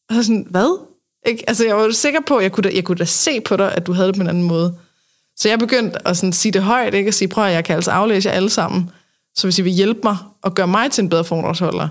[0.09, 0.87] Og så sådan, hvad?
[1.27, 1.45] Ikke?
[1.49, 3.75] Altså, jeg var sikker på, at jeg kunne, da, jeg kunne da se på dig,
[3.75, 4.79] at du havde det på en anden måde.
[5.37, 7.11] Så jeg begyndte at sådan sige det højt, ikke?
[7.11, 8.91] og sige, prøv at jeg kan altså aflæse jer alle sammen.
[9.37, 11.89] Så hvis I vil hjælpe mig og gøre mig til en bedre foredragsholder,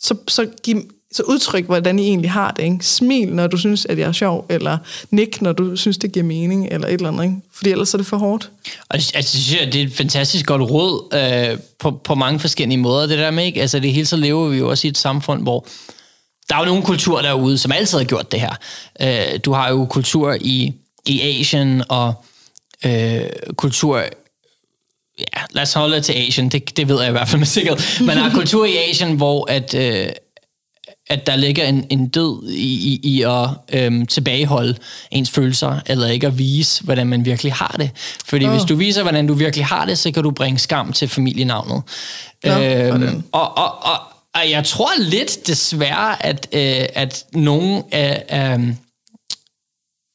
[0.00, 0.82] så, så, giv,
[1.14, 2.62] så udtryk, hvordan I egentlig har det.
[2.62, 2.86] Ikke?
[2.86, 4.78] Smil, når du synes, at jeg er sjov, eller
[5.10, 7.24] nik, når du synes, det giver mening, eller et eller andet.
[7.24, 7.36] Ikke?
[7.52, 8.50] Fordi ellers er det for hårdt.
[8.88, 11.14] Og altså, jeg synes, det er et fantastisk godt råd
[11.52, 13.60] øh, på, på mange forskellige måder, det der med, ikke?
[13.60, 15.66] Altså, det hele så lever vi jo også i et samfund, hvor
[16.48, 18.54] der er jo nogle kulturer derude, som altid har gjort det her.
[19.00, 20.72] Øh, du har jo kultur i,
[21.06, 22.14] i Asien, og
[22.86, 23.20] øh,
[23.56, 24.04] kultur
[25.18, 27.46] ja, lad os holde det til Asien, det, det ved jeg i hvert fald med
[27.46, 28.06] sikkerhed.
[28.06, 30.08] Man har kultur i Asien, hvor at, øh,
[31.06, 34.76] at der ligger en, en død i, i, i at øhm, tilbageholde
[35.10, 37.90] ens følelser, eller ikke at vise, hvordan man virkelig har det.
[38.26, 38.50] Fordi oh.
[38.50, 41.82] hvis du viser, hvordan du virkelig har det, så kan du bringe skam til familienavnet.
[42.44, 43.98] Nå, øhm, og, og, og,
[44.34, 48.24] og jeg tror lidt desværre, at, øh, at nogen af...
[48.28, 48.58] af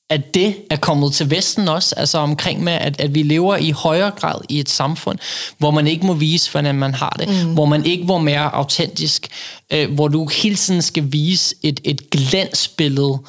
[0.10, 3.72] at det er kommet til Vesten også, altså omkring med, at, at vi lever i
[3.72, 5.19] højere grad i et samfund,
[5.58, 7.54] hvor man ikke må vise, hvordan man har det, mm.
[7.54, 9.28] hvor man ikke må mere autentisk,
[9.74, 13.19] øh, hvor du hele tiden skal vise et, et glansbillede,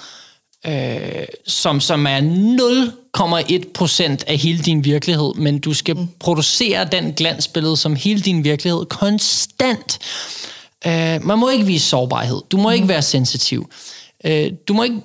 [0.66, 6.08] øh, som, som er 0,1% af hele din virkelighed, men du skal mm.
[6.20, 9.98] producere den glansbillede som hele din virkelighed konstant.
[10.86, 12.74] Øh, man må ikke vise sårbarhed, du må mm.
[12.74, 13.70] ikke være sensitiv,
[14.24, 15.00] øh, du må ikke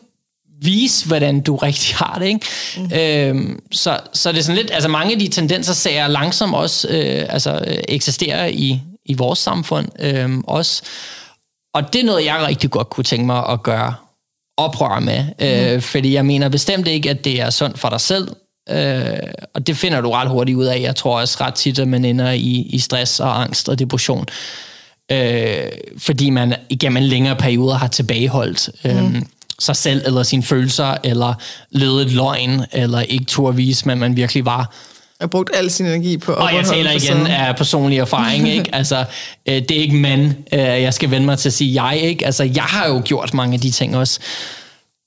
[0.62, 2.26] vise, hvordan du rigtig har det.
[2.26, 2.40] Ikke?
[2.78, 2.92] Mm.
[2.94, 6.56] Øhm, så, så det er sådan lidt, altså mange af de tendenser ser jeg langsomt
[6.56, 10.84] også øh, altså, øh, eksisterer i, i vores samfund øh, også.
[11.74, 13.94] Og det er noget, jeg rigtig godt kunne tænke mig at gøre
[14.58, 15.82] oprør med, øh, mm.
[15.82, 18.28] fordi jeg mener bestemt ikke, at det er sundt for dig selv,
[18.70, 19.18] øh,
[19.54, 20.82] og det finder du ret hurtigt ud af.
[20.82, 24.26] Jeg tror også ret tit, at man ender i, i stress og angst og depression,
[25.12, 29.28] øh, fordi man igennem en længere periode har tilbageholdt øh, mm
[29.60, 31.34] sig selv, eller sine følelser, eller
[31.72, 34.74] levet et løgn, eller ikke turde vise, men man virkelig var.
[35.20, 38.50] Jeg har brugt al sin energi på at Og jeg taler igen af personlig erfaring,
[38.58, 38.76] ikke?
[38.76, 39.06] Altså,
[39.46, 42.26] øh, det er ikke man, øh, jeg skal vende mig til at sige jeg, ikke?
[42.26, 44.20] Altså, jeg har jo gjort mange af de ting også.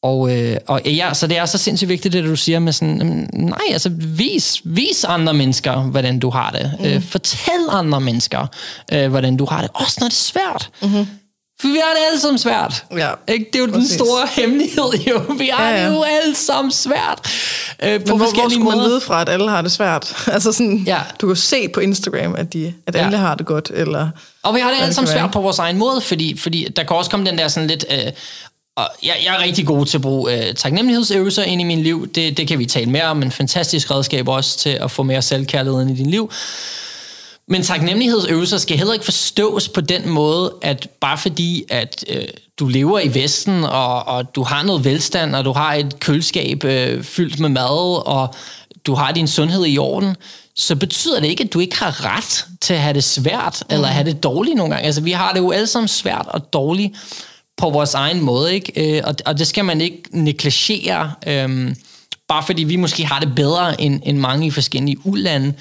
[0.02, 3.28] Og, øh, og ja, så det er så sindssygt vigtigt, det du siger med sådan,
[3.32, 6.72] nej, altså vis, vis andre mennesker, hvordan du har det.
[6.78, 6.84] Mm.
[6.84, 8.46] Øh, fortæl andre mennesker,
[8.92, 9.70] øh, hvordan du har det.
[9.74, 10.70] Også når det er svært.
[10.82, 11.06] Mm-hmm.
[11.60, 12.84] For vi har det alle sammen svært.
[12.96, 13.46] Ja, ikke?
[13.52, 13.88] Det er jo præcis.
[13.90, 15.18] den store hemmelighed, jo.
[15.38, 15.88] Vi har Ja, ja.
[15.90, 17.18] det jo alle sammen svært.
[17.82, 18.88] Øh, på Men hvor, hvor skulle man måder.
[18.88, 20.14] vide fra, at alle har det svært?
[20.34, 20.98] altså sådan, Ja.
[21.20, 23.04] du kan se på Instagram, at, de, at Ja.
[23.04, 24.08] alle har det godt, eller...
[24.42, 26.96] Og vi har det alle sammen svært på vores egen måde, fordi, fordi der kan
[26.96, 27.84] også komme den der sådan lidt...
[27.90, 27.98] Øh,
[28.76, 32.06] og jeg, jeg er rigtig god til at bruge øh, taknemmelighedsøvelser ind i min liv.
[32.14, 33.22] Det, det kan vi tale mere om.
[33.22, 36.30] En fantastisk redskab også til at få mere selvkærlighed ind i din liv.
[37.50, 42.24] Men taknemmelighedsøvelser skal heller ikke forstås på den måde, at bare fordi, at øh,
[42.58, 46.64] du lever i Vesten, og, og du har noget velstand, og du har et køleskab
[46.64, 48.34] øh, fyldt med mad, og
[48.86, 50.16] du har din sundhed i orden,
[50.56, 53.74] så betyder det ikke, at du ikke har ret til at have det svært, mm.
[53.74, 54.86] eller have det dårligt nogle gange.
[54.86, 56.94] Altså, vi har det jo alle sammen svært og dårligt
[57.56, 58.96] på vores egen måde, ikke?
[58.96, 61.74] Øh, og, og det skal man ikke negligere, øh,
[62.28, 65.54] bare fordi vi måske har det bedre end, end mange i forskellige ulande.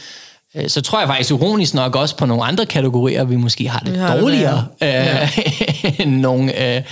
[0.67, 3.97] Så tror jeg faktisk ironisk nok også på nogle andre kategorier, vi måske har det
[3.97, 5.23] har dårligere det, ja.
[5.23, 6.83] øh, end nogle øh,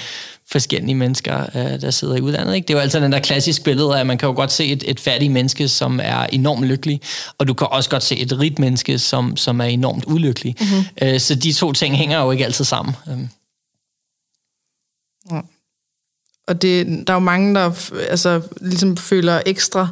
[0.51, 2.55] forskellige mennesker, øh, der sidder i udlandet.
[2.55, 2.67] Ikke?
[2.67, 4.65] Det er jo altid den der klassiske billede af, at man kan jo godt se
[4.65, 7.01] et, et fattigt menneske, som er enormt lykkelig,
[7.37, 10.55] og du kan også godt se et rigt menneske, som, som er enormt ulykkelig.
[10.59, 10.85] Mm-hmm.
[11.01, 12.95] Øh, så de to ting hænger jo ikke altid sammen.
[13.09, 13.19] Øh.
[15.31, 15.41] Ja.
[16.47, 19.87] Og det, der er jo mange, der altså, ligesom føler ekstra,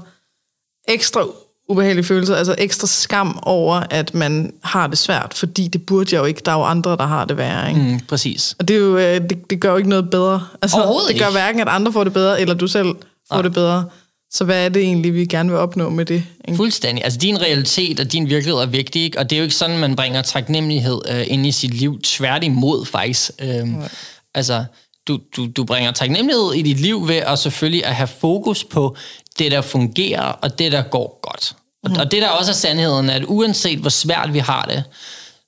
[0.88, 1.26] ekstra
[1.70, 6.20] ubehagelige følelser, altså ekstra skam over, at man har det svært, fordi det burde jeg
[6.20, 6.42] jo ikke.
[6.46, 7.70] Der er jo andre, der har det værre.
[7.70, 7.82] Ikke?
[7.82, 8.56] Mm, præcis.
[8.60, 10.48] Og det, er jo, øh, det, det gør jo ikke noget bedre.
[10.62, 12.88] Altså, det gør hverken, at andre får det bedre, eller du selv
[13.30, 13.42] får ja.
[13.42, 13.86] det bedre.
[14.32, 16.24] Så hvad er det egentlig, vi gerne vil opnå med det?
[16.48, 16.58] Ikke?
[16.58, 17.04] Fuldstændig.
[17.04, 19.20] Altså din realitet og din virkelighed er vigtig, ikke?
[19.20, 22.02] og det er jo ikke sådan, man bringer taknemmelighed øh, ind i sit liv.
[22.02, 23.32] Tværtimod faktisk.
[23.42, 23.88] Øhm, ja.
[24.36, 24.66] Altså,
[25.08, 28.96] du, du, du bringer taknemmelighed i dit liv ved at selvfølgelig at have fokus på
[29.40, 31.56] det, der fungerer, og det, der går godt.
[31.84, 31.98] Og, mm.
[32.00, 34.84] og det, der også er sandheden, er, at uanset hvor svært vi har det,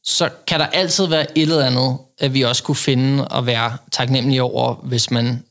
[0.04, 3.78] så kan der altid være et eller andet, at vi også kunne finde og være
[3.92, 5.44] taknemmelige over, hvis man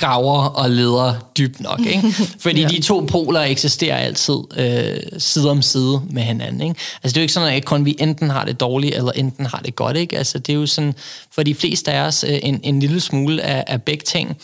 [0.00, 1.80] graver og leder dybt nok.
[1.80, 2.12] Ikke?
[2.44, 2.68] Fordi ja.
[2.68, 6.60] de to poler eksisterer altid øh, side om side med hinanden.
[6.60, 6.80] Ikke?
[7.02, 9.46] Altså det er jo ikke sådan, at kun vi enten har det dårligt, eller enten
[9.46, 9.96] har det godt.
[9.96, 10.18] Ikke?
[10.18, 10.94] Altså det er jo sådan,
[11.32, 14.36] for de fleste af os, øh, en, en lille smule af, af begge ting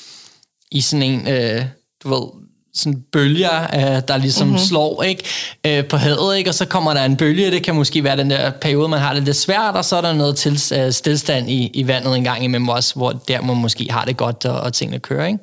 [0.71, 1.65] i sådan en, øh,
[2.05, 2.46] du ved,
[2.77, 4.63] sådan bølger, øh, der ligesom mm-hmm.
[4.63, 5.25] slår ikke
[5.67, 6.51] øh, på havet, ikke?
[6.51, 9.15] og så kommer der en bølge, det kan måske være den der periode, man har
[9.15, 12.25] det lidt svært, og så er der noget til, øh, stillstand i, i vandet en
[12.25, 15.27] gang imellem også, hvor der man måske har det godt, og, og tingene kører.
[15.27, 15.39] Ikke?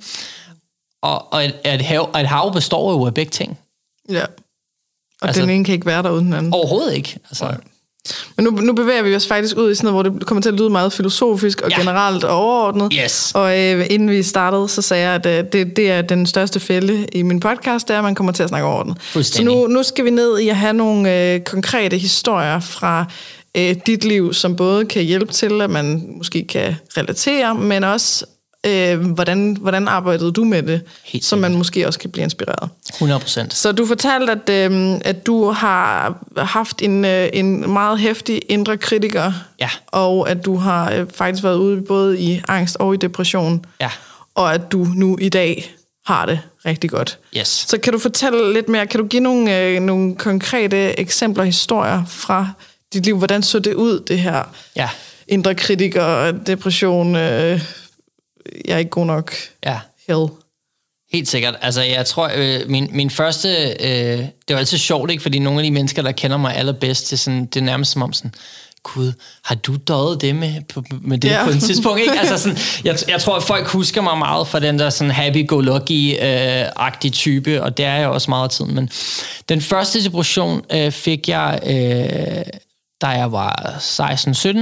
[1.02, 3.60] Og, og et, et, hav, et hav består jo af begge ting.
[4.10, 4.26] Ja,
[5.22, 6.54] og altså, den ene kan ikke være der uden den anden.
[6.54, 7.20] Overhovedet ikke.
[7.30, 7.56] Altså,
[8.36, 10.50] men nu, nu bevæger vi os faktisk ud i sådan noget, hvor det kommer til
[10.50, 11.80] at lyde meget filosofisk og ja.
[11.80, 12.94] generelt og overordnet.
[13.04, 13.32] Yes.
[13.36, 16.60] Og øh, inden vi startede, så sagde jeg, at øh, det, det er den største
[16.60, 18.98] fælde i min podcast, det er, at man kommer til at snakke overordnet.
[19.22, 23.06] Så nu, nu skal vi ned i at have nogle øh, konkrete historier fra
[23.58, 28.26] øh, dit liv, som både kan hjælpe til, at man måske kan relatere, men også
[28.66, 32.70] øh, hvordan, hvordan arbejdede du med det, Helt så man måske også kan blive inspireret.
[32.90, 33.54] 100 procent.
[33.54, 38.78] Så du fortalte, at, øh, at du har haft en, øh, en meget hæftig indre
[38.78, 39.70] kritiker, ja.
[39.88, 43.90] og at du har øh, faktisk været ude både i angst og i depression, ja.
[44.36, 45.74] og at du nu i dag
[46.06, 47.20] har det rigtig godt.
[47.38, 47.48] Yes.
[47.48, 52.04] Så kan du fortælle lidt mere, kan du give nogle, øh, nogle konkrete eksempler, historier
[52.08, 52.50] fra
[52.94, 53.18] dit liv?
[53.18, 54.44] Hvordan så det ud, det her
[54.76, 54.90] ja.
[55.28, 57.16] indre kritiker, depression...
[57.16, 57.62] Øh,
[58.66, 59.34] jeg er ikke god nok.
[59.66, 59.80] Ja.
[60.08, 60.28] Hell.
[61.14, 61.56] Helt sikkert.
[61.62, 63.50] Altså, jeg tror, øh, min, min første...
[63.80, 65.24] Øh, det var altid sjovt, ikke?
[65.24, 67.92] Fordi nogle af de mennesker, der kender mig allerbedst, det er, sådan, det er nærmest
[67.92, 68.34] som om sådan,
[68.84, 71.44] Gud, har du døjet det med, på, med det ja.
[71.44, 72.00] på et tidspunkt?
[72.00, 72.20] Ikke?
[72.20, 77.10] Altså sådan, jeg, jeg tror, at folk husker mig meget for den der sådan happy-go-lucky-agtige
[77.10, 78.76] øh, type, og det er jeg også meget af tiden.
[78.76, 78.90] Men
[79.50, 82.44] den første depression øh, fik jeg, øh,
[83.02, 83.76] da jeg var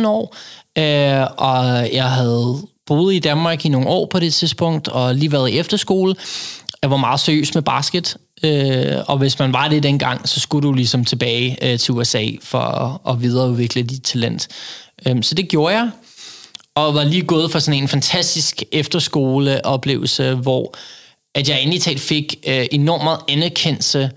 [0.04, 0.36] 16-17 år,
[0.78, 2.62] øh, og jeg havde
[2.96, 6.16] boet i Danmark i nogle år på det tidspunkt, og lige været i efterskole.
[6.82, 10.68] Jeg var meget seriøs med basket, øh, og hvis man var det dengang, så skulle
[10.68, 14.48] du ligesom tilbage øh, til USA for at, at videreudvikle dit talent.
[15.08, 15.90] Øh, så det gjorde jeg,
[16.76, 20.76] og var lige gået for sådan en fantastisk efterskoleoplevelse, hvor
[21.36, 24.12] at jeg endelig talt fik øh, enormt meget anerkendelse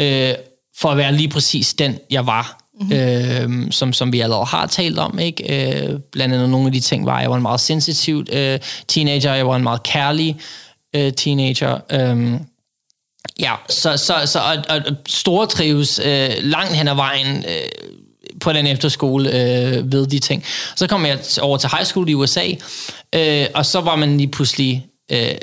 [0.00, 0.34] øh,
[0.76, 3.66] for at være lige præcis den, jeg var mm-hmm.
[3.66, 5.18] øh, som, som vi allerede har talt om.
[5.18, 5.72] Ikke?
[5.92, 8.58] Øh, blandt andet nogle af de ting var, at jeg var en meget sensitiv øh,
[8.88, 10.36] teenager, jeg var en meget kærlig
[10.96, 11.78] øh, teenager.
[11.92, 12.40] Øh,
[13.40, 17.98] ja, så, så, så og, og store trives øh, langt hen ad vejen øh,
[18.40, 20.44] på den efterskole øh, ved de ting.
[20.76, 22.46] Så kom jeg over til high school i USA,
[23.14, 24.86] øh, og så var man lige pludselig...
[25.12, 25.34] Øh,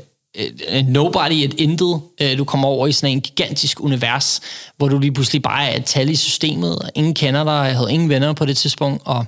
[0.86, 2.02] nobody, et intet.
[2.21, 4.41] Øh, du kommer over i sådan en gigantisk univers,
[4.78, 7.76] hvor du lige pludselig bare er et tal i systemet, og ingen kender dig, jeg
[7.76, 9.26] havde ingen venner på det tidspunkt, og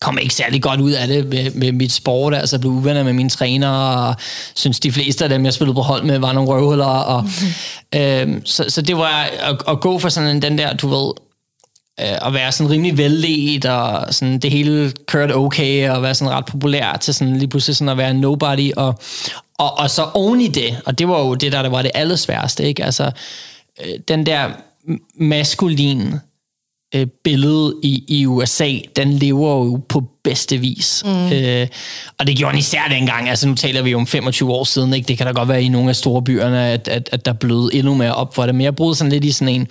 [0.00, 3.12] kom ikke særlig godt ud af det med, med mit sport, altså blev uvenner med
[3.12, 4.14] mine træner, og
[4.54, 8.00] synes de fleste af dem, jeg spillede på hold med, var nogle røvhuller, og mm-hmm.
[8.00, 11.12] øhm, så, så det var at, at gå for sådan den der, du ved,
[12.00, 16.34] øh, at være sådan rimelig velledt, og sådan det hele kørte okay, og være sådan
[16.34, 18.98] ret populær, til sådan lige pludselig sådan at være nobody, og,
[19.58, 21.90] og, og så oven i det, og det var jo det, der, der var det
[21.94, 22.84] allersværste, ikke?
[22.84, 23.10] Altså,
[23.84, 24.50] øh, den der
[25.14, 26.14] maskulin
[26.94, 31.02] øh, billede i, i USA, den lever jo på bedste vis.
[31.06, 31.32] Mm.
[31.32, 31.68] Øh,
[32.18, 33.28] og det gjorde den især dengang.
[33.28, 34.94] Altså nu taler vi om 25 år siden.
[34.94, 35.08] Ikke?
[35.08, 37.70] Det kan da godt være i nogle af store byerne, at, at, at der blød
[37.72, 38.54] endnu mere op for det.
[38.54, 39.66] Men jeg brugte sådan lidt i sådan en øh,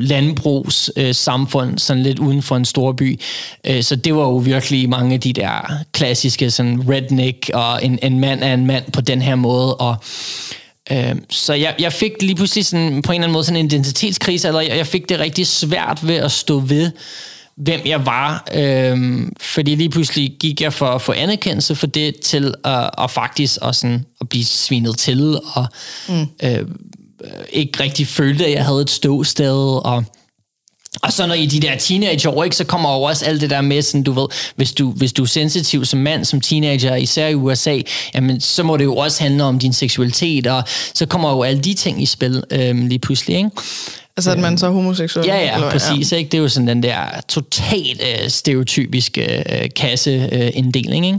[0.00, 3.20] landbrugssamfund, øh, samfund, sådan lidt uden for en stor by.
[3.66, 7.98] Øh, så det var jo virkelig mange af de der klassiske sådan redneck, og en,
[8.02, 9.96] en mand er en mand på den her måde, og
[10.92, 13.66] Øh, så jeg, jeg fik lige pludselig sådan, på en eller anden måde sådan en
[13.66, 16.90] identitetskrise, eller jeg, jeg fik det rigtig svært ved at stå ved,
[17.56, 18.48] hvem jeg var.
[18.54, 23.10] Øh, fordi lige pludselig gik jeg for at få anerkendelse for det, til at, at
[23.10, 25.66] faktisk at, sådan, at blive svinet til, og
[26.08, 26.26] mm.
[26.42, 26.66] øh,
[27.52, 30.04] ikke rigtig følte, at jeg havde et ståsted, og
[31.02, 33.60] og så når i de der teenageår, ikke, så kommer jo også alt det der
[33.60, 34.26] med, sådan, du ved,
[34.56, 37.78] hvis du, hvis du er sensitiv som mand, som teenager, især i USA,
[38.14, 40.62] jamen, så må det jo også handle om din seksualitet, og
[40.94, 43.36] så kommer jo alle de ting i spil øhm, lige pludselig.
[43.36, 43.50] Ikke?
[44.16, 45.26] Altså, at man så er homoseksuel?
[45.26, 46.12] Ja, ja, eller, præcis.
[46.12, 46.16] Ja.
[46.16, 46.28] Ikke?
[46.28, 46.98] Det er jo sådan den der
[47.28, 51.06] totalt øh, stereotypiske øh, kasseinddeling.
[51.06, 51.18] ikke?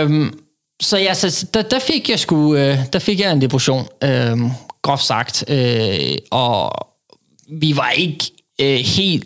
[0.00, 0.34] Øhm,
[0.82, 4.38] så ja, så der, der fik jeg sgu, øh, der fik jeg en depression, øh,
[4.82, 6.88] groft sagt, øh, og
[7.60, 8.24] vi var ikke
[8.60, 9.24] øh, helt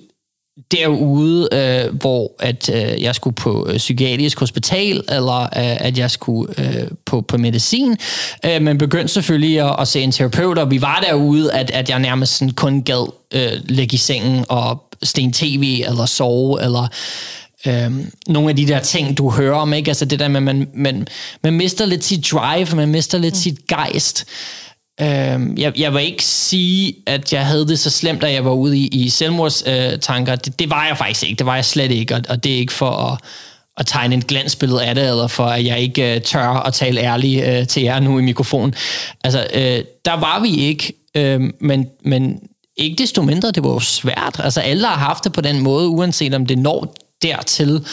[0.71, 5.49] derude, øh, hvor at øh, jeg skulle på øh, psykiatrisk hospital, eller øh,
[5.87, 7.97] at jeg skulle øh, på, på medicin,
[8.45, 11.91] øh, men begyndte selvfølgelig at, at se en terapeut, og vi var derude, at, at
[11.91, 16.89] jeg nærmest sådan kun gad øh, ligge i sengen og sten tv, eller sove, eller
[17.67, 17.91] øh,
[18.27, 19.89] nogle af de der ting, du hører om, ikke?
[19.89, 21.09] Altså det der med, man, man,
[21.43, 23.41] man mister lidt sit drive, man mister lidt mm.
[23.41, 24.27] sit gejst,
[25.01, 28.51] Øh, jeg, jeg vil ikke sige, at jeg havde det så slemt, da jeg var
[28.51, 30.33] ude i, i selvmordstanker.
[30.33, 31.39] Øh, det, det var jeg faktisk ikke.
[31.39, 33.19] Det var jeg slet ikke, og, og det er ikke for at,
[33.77, 37.01] at tegne et glansbillede af det, eller for at jeg ikke uh, tør at tale
[37.01, 38.75] ærligt uh, til jer nu i mikrofonen.
[39.25, 42.41] Altså, uh, der var vi ikke, uh, men, men
[42.77, 44.41] ikke desto mindre, det var jo svært.
[44.45, 46.95] Altså, alle har haft det på den måde, uanset om det når
[47.27, 47.85] dertil,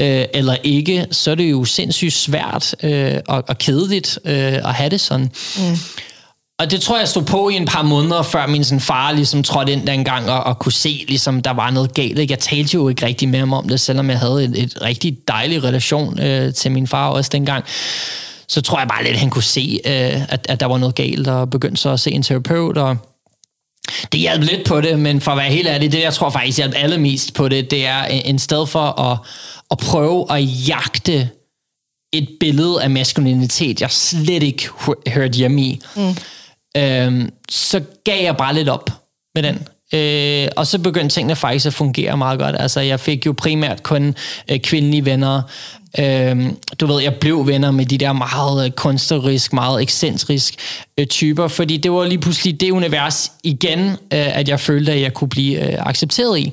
[0.00, 4.74] øh, eller ikke, så er det jo sindssygt svært øh, og, og kedeligt øh, at
[4.74, 5.30] have det sådan.
[5.58, 5.76] Mm.
[6.58, 9.42] Og det tror jeg stod på i en par måneder, før min sådan, far ligesom
[9.42, 12.18] trådte ind dengang og, og kunne se, ligesom der var noget galt.
[12.18, 12.32] Ikke?
[12.32, 15.18] Jeg talte jo ikke rigtig med ham om det, selvom jeg havde et, et rigtig
[15.28, 17.64] dejlig relation øh, til min far også dengang.
[18.48, 20.94] Så tror jeg bare lidt, at han kunne se, øh, at, at der var noget
[20.94, 22.96] galt, og begyndte så at se en terapeut, og
[24.12, 26.58] det hjalp lidt på det, men for at være helt ærlig, det jeg tror faktisk
[26.58, 29.18] hjalp allermest på det, det er en sted for at,
[29.70, 31.28] at prøve at jagte
[32.12, 34.68] et billede af maskulinitet, jeg slet ikke
[35.06, 35.80] hørte hjemme i.
[35.96, 36.16] Mm
[36.76, 38.90] øh, så gav jeg bare lidt op
[39.34, 39.66] med den.
[39.94, 42.56] Øh, og så begyndte tingene faktisk at fungere meget godt.
[42.58, 44.14] Altså, jeg fik jo primært kun
[44.50, 45.42] øh, kvindelige venner.
[45.98, 50.54] Øh, du ved, jeg blev venner med de der meget øh, kunstnerisk, meget ekscentrisk
[50.98, 55.00] øh, typer, fordi det var lige pludselig det univers igen, øh, at jeg følte, at
[55.00, 56.52] jeg kunne blive øh, accepteret i.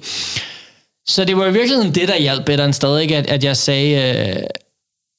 [1.08, 3.95] Så det var i virkeligheden det, der hjalp bedre end stadig, at, at jeg sagde,
[3.95, 4.43] øh,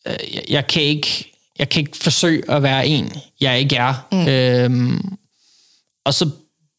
[0.07, 1.25] øh, jeg kan ikke
[1.59, 4.07] jeg kan ikke forsøge at være en, jeg ikke er.
[4.13, 4.29] Mm.
[4.29, 5.17] Øhm,
[6.05, 6.31] og så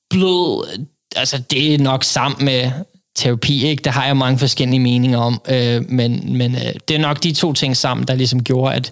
[0.09, 0.79] blød,
[1.15, 2.71] altså det er nok sammen med
[3.15, 3.83] terapi, ikke?
[3.83, 7.31] Det har jeg mange forskellige meninger om, øh, men, men øh, det er nok de
[7.31, 8.91] to ting sammen, der ligesom gjorde, at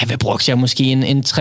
[0.00, 1.32] ja, hvad brugte jeg måske en, en 3-4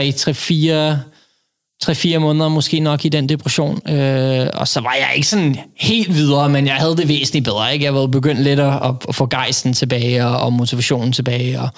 [1.83, 6.15] 3-4 måneder måske nok i den depression, øh, og så var jeg ikke sådan helt
[6.15, 7.85] videre, men jeg havde det væsentligt bedre, ikke?
[7.85, 11.69] Jeg var begyndt lidt at, at få gejsten tilbage, og, og motivationen tilbage, og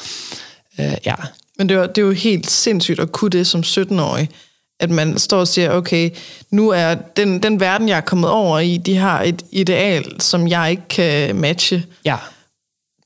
[0.80, 1.16] øh, ja,
[1.58, 4.30] men det er, det er jo helt sindssygt at kunne det som 17-årig,
[4.80, 6.10] at man står og siger, okay,
[6.52, 10.48] nu er den, den verden, jeg er kommet over i, de har et ideal, som
[10.48, 11.86] jeg ikke kan matche.
[12.06, 12.16] Ja.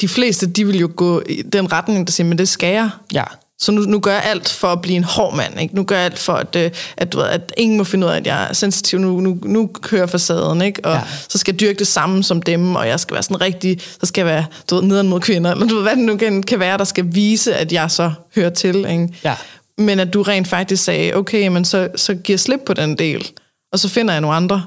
[0.01, 2.89] De fleste, de vil jo gå i den retning, der siger, men det skal jeg.
[3.13, 3.23] Ja.
[3.59, 5.59] Så nu, nu gør jeg alt for at blive en hård mand.
[5.59, 5.75] Ikke?
[5.75, 8.11] Nu gør jeg alt for, at, øh, at, du ved, at ingen må finde ud
[8.11, 8.99] af, at jeg er sensitiv.
[8.99, 10.85] Nu, nu, nu kører facaden, ikke?
[10.85, 11.01] og ja.
[11.29, 14.05] så skal jeg dyrke det samme som dem, og jeg skal være sådan rigtig, så
[14.05, 16.43] skal jeg være du ved, nederen mod kvinder, eller du ved, hvad det nu kan,
[16.43, 18.75] kan være, der skal vise, at jeg så hører til.
[18.75, 19.09] Ikke?
[19.23, 19.35] Ja.
[19.81, 23.31] Men at du rent faktisk sagde, okay, men så, så giver slip på den del,
[23.73, 24.63] og så finder jeg nogle andre,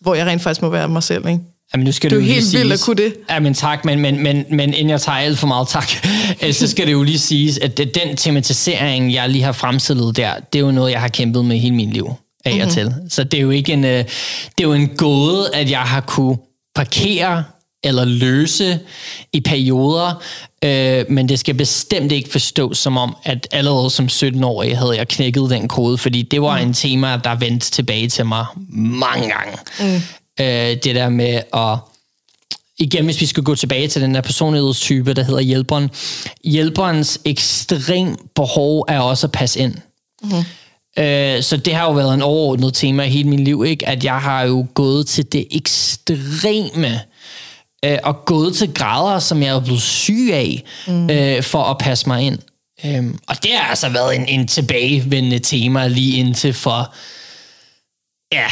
[0.00, 1.28] hvor jeg rent faktisk må være mig selv.
[1.28, 1.40] Ikke?
[1.74, 3.14] Jamen, nu skal det er jo helt vildt at kunne det.
[3.30, 5.88] Ja, men tak, men, men, men, men inden jeg tager alt for meget tak,
[6.42, 10.32] øh, så skal det jo lige siges, at den tematisering, jeg lige har fremstillet der,
[10.52, 12.10] det er jo noget, jeg har kæmpet med hele min liv
[12.44, 12.70] af mm-hmm.
[12.70, 12.94] til.
[13.08, 14.04] Så det er jo ikke en, øh, det
[14.58, 16.36] er jo en gåde, at jeg har kunne
[16.74, 17.44] parkere
[17.84, 18.78] eller løse
[19.32, 20.22] i perioder,
[20.64, 25.08] øh, men det skal bestemt ikke forstås som om, at allerede som 17-årig havde jeg
[25.08, 26.66] knækket den kode, fordi det var mm.
[26.66, 29.58] en tema, der vendte tilbage til mig mange gange.
[29.80, 30.00] Mm
[30.40, 31.78] øh, det der med at
[32.78, 35.90] igen, hvis vi skal gå tilbage til den der personlighedstype, der hedder hjælperen.
[36.44, 39.74] Hjælperens ekstrem behov er også at passe ind.
[40.22, 40.30] Mm.
[41.02, 43.88] Øh, så det har jo været en overordnet tema i hele mit liv, ikke?
[43.88, 47.00] at jeg har jo gået til det ekstreme,
[47.84, 51.10] øh, og gået til grader, som jeg er blevet syg af, mm.
[51.10, 52.38] øh, for at passe mig ind.
[52.84, 56.94] Øhm, og det har altså været en, en tilbagevendende tema lige indtil for,
[58.32, 58.46] ja,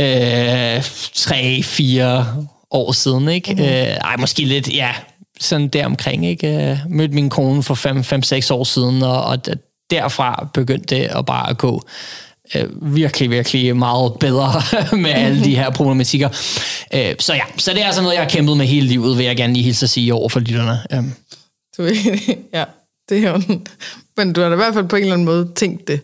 [0.00, 0.82] øh,
[1.14, 2.26] tre, fire
[2.70, 3.52] år siden, ikke?
[3.52, 3.68] Mm-hmm.
[3.68, 4.94] Øh, ej, måske lidt, ja,
[5.40, 6.70] sådan deromkring, ikke?
[6.70, 9.38] Øh, mødte min kone for 5-6 år siden, og, og
[9.90, 11.82] derfra begyndte det at bare at gå
[12.54, 14.52] øh, virkelig, virkelig meget bedre
[15.02, 16.28] med alle de her problematikker.
[16.94, 19.26] Øh, så ja, så det er sådan noget, jeg har kæmpet med hele livet, vil
[19.26, 20.78] jeg gerne lige hilse at sige over for lytterne.
[20.92, 21.04] Øh.
[21.78, 21.82] Du,
[22.58, 22.64] ja,
[23.08, 23.42] det er jo...
[24.16, 26.00] Men du har da i hvert fald på en eller anden måde tænkt det.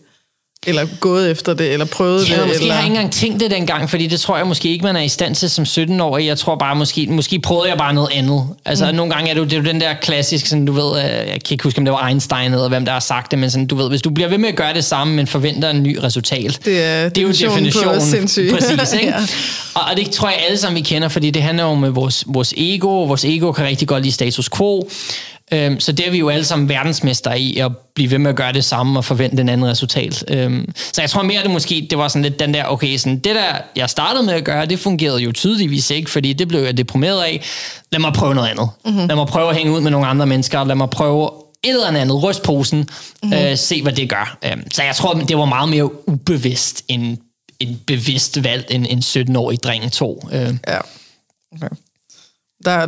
[0.66, 2.46] Eller gået efter det, eller prøvet ja, det.
[2.46, 2.74] måske eller...
[2.74, 5.00] har jeg ikke engang tænkt det dengang, fordi det tror jeg måske ikke, man er
[5.00, 6.26] i stand til som 17-årig.
[6.26, 8.48] Jeg tror bare, måske, måske prøvede jeg bare noget andet.
[8.64, 8.94] Altså, mm.
[8.94, 11.04] nogle gange er det, jo, det er jo den der klassisk, sådan, du ved, øh,
[11.04, 13.50] jeg kan ikke huske, om det var Einstein eller hvem der har sagt det, men
[13.50, 15.82] sådan, du ved, hvis du bliver ved med at gøre det samme, men forventer en
[15.82, 16.58] ny resultat.
[16.64, 18.00] Det er, det er jo definitionen.
[18.00, 18.52] Sindssygt.
[18.52, 19.06] Præcis, ikke?
[19.06, 19.14] ja.
[19.74, 22.54] og, og, det tror jeg alle sammen, vi kender, fordi det handler om vores, vores
[22.56, 23.04] ego.
[23.04, 24.88] Vores ego kan rigtig godt lide status quo.
[25.52, 28.36] Øhm, så det er vi jo alle sammen verdensmester i, at blive ved med at
[28.36, 30.24] gøre det samme og forvente en anden resultat.
[30.28, 33.18] Øhm, så jeg tror mere, det måske det var sådan lidt den der, okay, sådan,
[33.18, 36.60] det der, jeg startede med at gøre, det fungerede jo tydeligvis ikke, fordi det blev
[36.60, 37.44] jeg deprimeret af.
[37.92, 38.68] Lad mig prøve noget andet.
[38.84, 39.06] Mm-hmm.
[39.06, 40.64] Lad mig prøve at hænge ud med nogle andre mennesker.
[40.64, 41.30] Lad mig prøve
[41.64, 43.38] et eller andet, ryst posen, mm-hmm.
[43.38, 44.38] øh, se hvad det gør.
[44.44, 47.18] Øhm, så jeg tror, det var meget mere ubevidst end
[47.60, 50.28] en bevidst valg, end en 17-årig dreng tog.
[50.32, 50.54] Øh.
[50.68, 50.78] Ja.
[51.56, 51.68] Okay.
[52.64, 52.86] Der,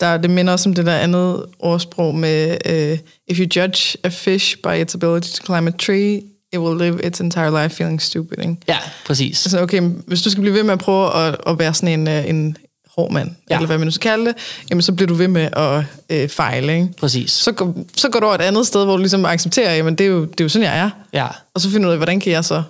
[0.00, 4.08] der, det minder også om det der andet ordsprog med, uh, if you judge a
[4.08, 8.02] fish by its ability to climb a tree, it will live its entire life feeling
[8.02, 8.38] stupid.
[8.38, 8.56] Ikke?
[8.68, 9.46] Ja, præcis.
[9.46, 12.06] Altså, okay, hvis du skal blive ved med at prøve at, at være sådan en,
[12.08, 12.56] uh, en
[12.96, 13.54] hård mand, ja.
[13.54, 14.34] eller hvad man nu skal kalde det,
[14.70, 16.74] jamen så bliver du ved med at øh, fejle.
[16.74, 16.88] Ikke?
[16.98, 17.30] Præcis.
[17.30, 20.06] Så, går, så går du over et andet sted, hvor du ligesom accepterer, jamen det
[20.06, 20.90] er jo, det er jo sådan, jeg er.
[21.12, 21.26] Ja.
[21.54, 22.62] Og så finder du ud af, hvordan kan jeg så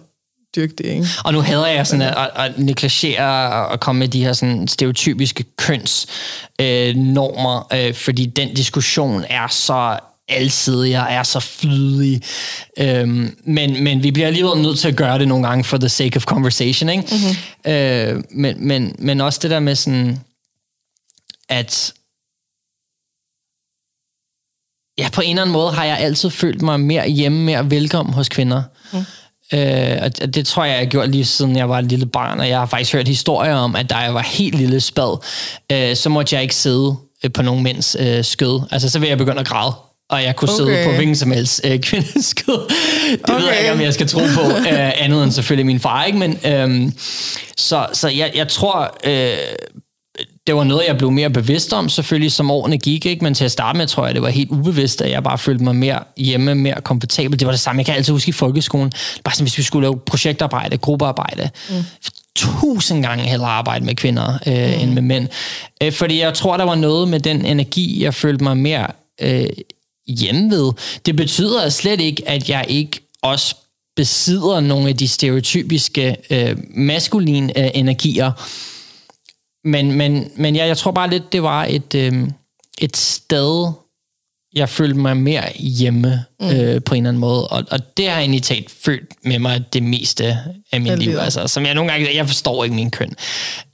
[0.56, 1.06] dyrke det, ikke?
[1.24, 4.68] Og nu hader jeg sådan at, at, at negligere og komme med de her sådan
[4.68, 12.22] stereotypiske kønsnormer, øh, øh, fordi den diskussion er så alsidig og er så flydig.
[12.78, 15.88] Øhm, men, men vi bliver alligevel nødt til at gøre det nogle gange for the
[15.88, 17.04] sake of conversation, ikke?
[17.10, 17.72] Mm-hmm.
[17.72, 20.20] Øh, men, men, men også det der med sådan,
[21.48, 21.92] at
[24.98, 28.14] ja, på en eller anden måde har jeg altid følt mig mere hjemme, mere velkommen
[28.14, 28.62] hos kvinder.
[28.92, 29.04] Mm.
[29.54, 32.40] Øh, og det tror jeg, jeg har gjort lige siden jeg var et lille barn,
[32.40, 35.18] og jeg har faktisk hørt historier om, at da jeg var helt lille spad,
[35.72, 38.60] øh, så måtte jeg ikke sidde øh, på nogen mænds øh, skød.
[38.70, 39.74] Altså, så vil jeg begynde at græde
[40.10, 40.56] og jeg kunne okay.
[40.56, 42.68] sidde på hvilken som helst øh, kvindeskød.
[43.10, 43.34] Det okay.
[43.34, 46.18] ved jeg ikke, om jeg skal tro på, øh, andet end selvfølgelig min far, ikke?
[46.18, 46.92] Men, øh,
[47.56, 49.36] så så jeg, jeg tror, øh,
[50.46, 53.24] det var noget, jeg blev mere bevidst om, selvfølgelig som årene gik, ikke?
[53.24, 55.64] men til at starte med, tror jeg, det var helt ubevidst, at jeg bare følte
[55.64, 57.38] mig mere hjemme, mere komfortabel.
[57.38, 58.92] Det var det samme, jeg kan altid huske i folkeskolen.
[59.24, 61.76] Bare sådan, hvis vi skulle lave projektarbejde, gruppearbejde, mm.
[62.36, 64.82] tusind gange hellere arbejde med kvinder øh, mm.
[64.82, 65.28] end med mænd.
[65.82, 68.86] Øh, fordi jeg tror, der var noget med den energi, jeg følte mig mere
[69.20, 69.46] øh,
[70.06, 70.72] hjemme ved.
[71.06, 73.54] Det betyder slet ikke, at jeg ikke også
[73.96, 78.32] besidder nogle af de stereotypiske øh, maskuline øh, energier,
[79.64, 82.28] men, men, men ja, jeg tror bare lidt, det var et, øh,
[82.78, 83.72] et sted,
[84.54, 86.46] jeg følte mig mere hjemme mm.
[86.46, 87.48] øh, på en eller anden måde.
[87.48, 90.38] Og, og det har egentlig talt følt med mig det meste
[90.72, 91.16] af mit liv.
[91.16, 93.14] Altså, som jeg nogle gange, jeg forstår ikke min køn.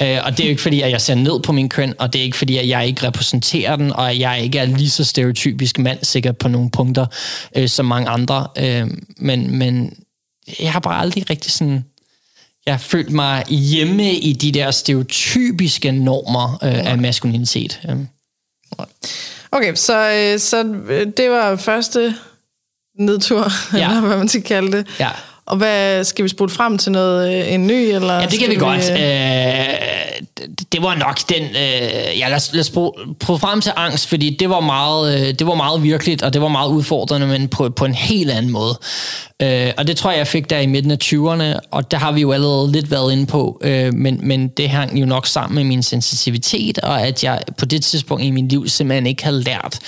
[0.02, 2.12] Øh, og det er jo ikke fordi, at jeg ser ned på min køn, og
[2.12, 4.90] det er ikke fordi, at jeg ikke repræsenterer den, og at jeg ikke er lige
[4.90, 7.06] så stereotypisk mand, sikkert på nogle punkter,
[7.56, 8.46] øh, som mange andre.
[8.58, 9.92] Øh, men, men
[10.60, 11.84] jeg har bare aldrig rigtig sådan
[12.70, 17.80] jeg følte mig hjemme i de der stereotypiske normer øh, af maskulinitet.
[19.52, 22.14] Okay, så, øh, så øh, det var første
[22.98, 23.88] nedtur, ja.
[23.88, 24.86] eller hvad man skal kalde det.
[25.00, 25.10] Ja.
[25.46, 28.14] Og hvad skal vi spole frem til noget øh, en ny eller?
[28.14, 28.90] Ja, det kan vi, vi godt.
[28.90, 30.20] Øh,
[30.72, 32.70] det var nok den øh, ja, lad os, lad os
[33.20, 36.42] prøve frem til angst, fordi det var meget øh, det var meget virkeligt og det
[36.42, 38.78] var meget udfordrende, men på på en helt anden måde.
[39.42, 42.12] Øh, og det tror jeg jeg fik der i midten af 20'erne, og der har
[42.12, 45.54] vi jo allerede lidt været inde på, øh, men men det hang jo nok sammen
[45.54, 49.42] med min sensitivitet og at jeg på det tidspunkt i min liv simpelthen ikke havde
[49.42, 49.78] lært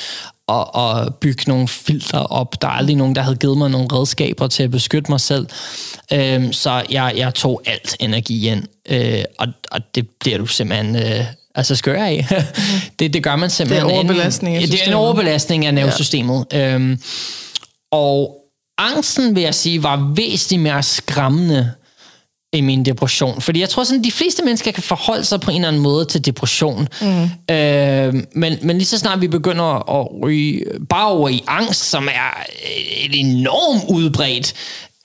[0.49, 2.63] at, at bygge nogle filtre op.
[2.63, 5.47] Der er aldrig nogen, der havde givet mig nogle redskaber til at beskytte mig selv.
[6.13, 10.97] Øhm, så jeg, jeg tog alt energi ind, øh, og, og det bliver du simpelthen...
[10.97, 11.25] Øh,
[11.55, 12.27] altså skør af.
[12.99, 13.87] det, det gør man simpelthen.
[13.87, 14.81] Det er overbelastning af systemet.
[14.81, 16.47] Det er en overbelastning af nervesystemet.
[16.53, 16.75] Ja.
[16.75, 17.03] Øhm,
[17.93, 18.37] og
[18.79, 21.73] angsten, vil jeg sige, var væsentligt mere skræmmende
[22.53, 23.41] i min depression.
[23.41, 26.05] Fordi jeg tror sådan, de fleste mennesker kan forholde sig på en eller anden måde
[26.05, 26.89] til depression.
[27.01, 27.55] Mm.
[27.55, 32.09] Øh, men, men lige så snart vi begynder at ryge bare over i angst, som
[32.09, 32.45] er
[33.05, 34.55] et enormt udbredt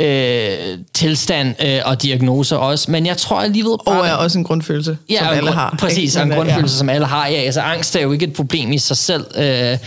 [0.01, 3.99] øh, tilstand øh, og diagnoser også, men jeg tror alligevel bare...
[3.99, 5.75] Og er også en grundfølelse, ja, som alle grund, har.
[5.79, 6.25] Præcis, ikke?
[6.25, 6.77] en grundfølelse, ja.
[6.77, 7.27] som alle har.
[7.27, 9.77] Ja, altså angst er jo ikke et problem i sig selv, øh,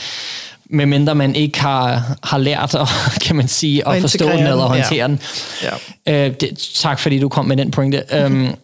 [0.70, 2.88] medmindre man ikke har, har lært at,
[3.26, 4.82] kan man sige, at forstå den eller den, ja.
[4.82, 5.20] håndtere den.
[6.06, 6.26] Ja.
[6.26, 8.02] Øh, det, tak fordi du kom med den pointe.
[8.26, 8.54] Um,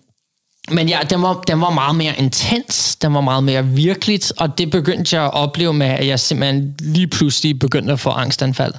[0.70, 4.58] men ja, den var, den var meget mere intens, den var meget mere virkeligt, og
[4.58, 8.74] det begyndte jeg at opleve med, at jeg simpelthen lige pludselig begyndte at få angstanfald.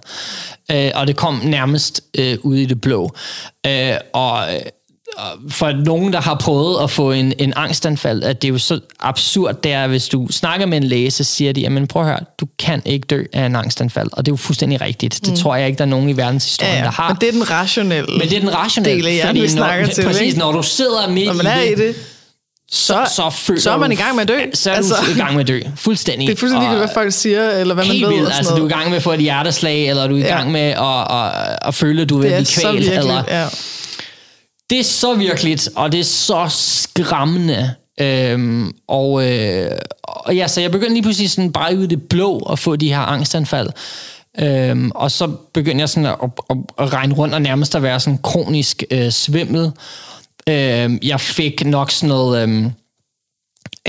[0.71, 3.15] Øh, og det kom nærmest øh, ud i det blå.
[3.65, 4.61] Øh, og øh, og
[5.49, 8.79] for nogen, der har prøvet at få en, en angstanfald, at det er jo så
[8.99, 12.07] absurd, det er, hvis du snakker med en læge, så siger de, jamen prøv at
[12.07, 14.09] høre, du kan ikke dø af en angstanfald.
[14.11, 15.25] Og det er jo fuldstændig rigtigt.
[15.25, 16.85] Det tror jeg ikke, der er nogen i verdenshistorien, Ja, ja.
[16.85, 17.07] der har.
[17.07, 19.07] Men det er den rationelle Men det er den rationelle.
[19.09, 20.03] del af fordi vi snakker når, til.
[20.05, 20.39] Præcis, ikke?
[20.39, 21.95] når du sidder midt Når man i er det, i det,
[22.71, 24.39] så, så, føler så er man i gang med at dø.
[24.53, 25.59] Så er Altså, du i gang med at dø.
[25.75, 26.27] Fuldstændig.
[26.27, 28.07] det er fuldstændig ligegyldigt, hvad folk siger, eller hvad man ved.
[28.07, 28.13] vildt.
[28.13, 30.17] og sådan Altså, du er i gang med at få et hjerteslag, eller du er
[30.19, 30.37] i Ja.
[30.37, 32.89] gang med at, at, at føle, at du vil er blive kvalt.
[32.89, 33.45] Eller, ja
[34.69, 37.73] det er så virkeligt, og det er så skræmmende.
[38.01, 39.71] Øhm, og, øh,
[40.03, 42.75] og ja, så jeg begyndte lige pludselig sådan bare ud i det blå at få
[42.75, 43.69] de her angstanfald.
[44.39, 47.83] Øhm, og så begyndte jeg sådan at, at, at, at regne rundt og nærmest at
[47.83, 49.71] være sådan kronisk øh, svimmel.
[50.49, 52.49] Øhm, jeg fik nok sådan noget...
[52.49, 52.65] Øh,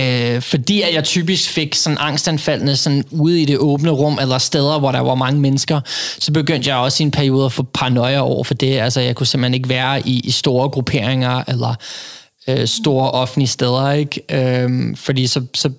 [0.01, 4.39] Øh, fordi at jeg typisk fik sådan angstanfaldene sådan ude i det åbne rum, eller
[4.39, 5.81] steder, hvor der var mange mennesker,
[6.19, 8.79] så begyndte jeg også i en periode at få paranoia over for det.
[8.79, 11.75] Altså, jeg kunne simpelthen ikke være i, i store grupperinger, eller
[12.49, 14.23] øh, store offentlige steder, ikke?
[14.31, 15.71] Øh, fordi så, så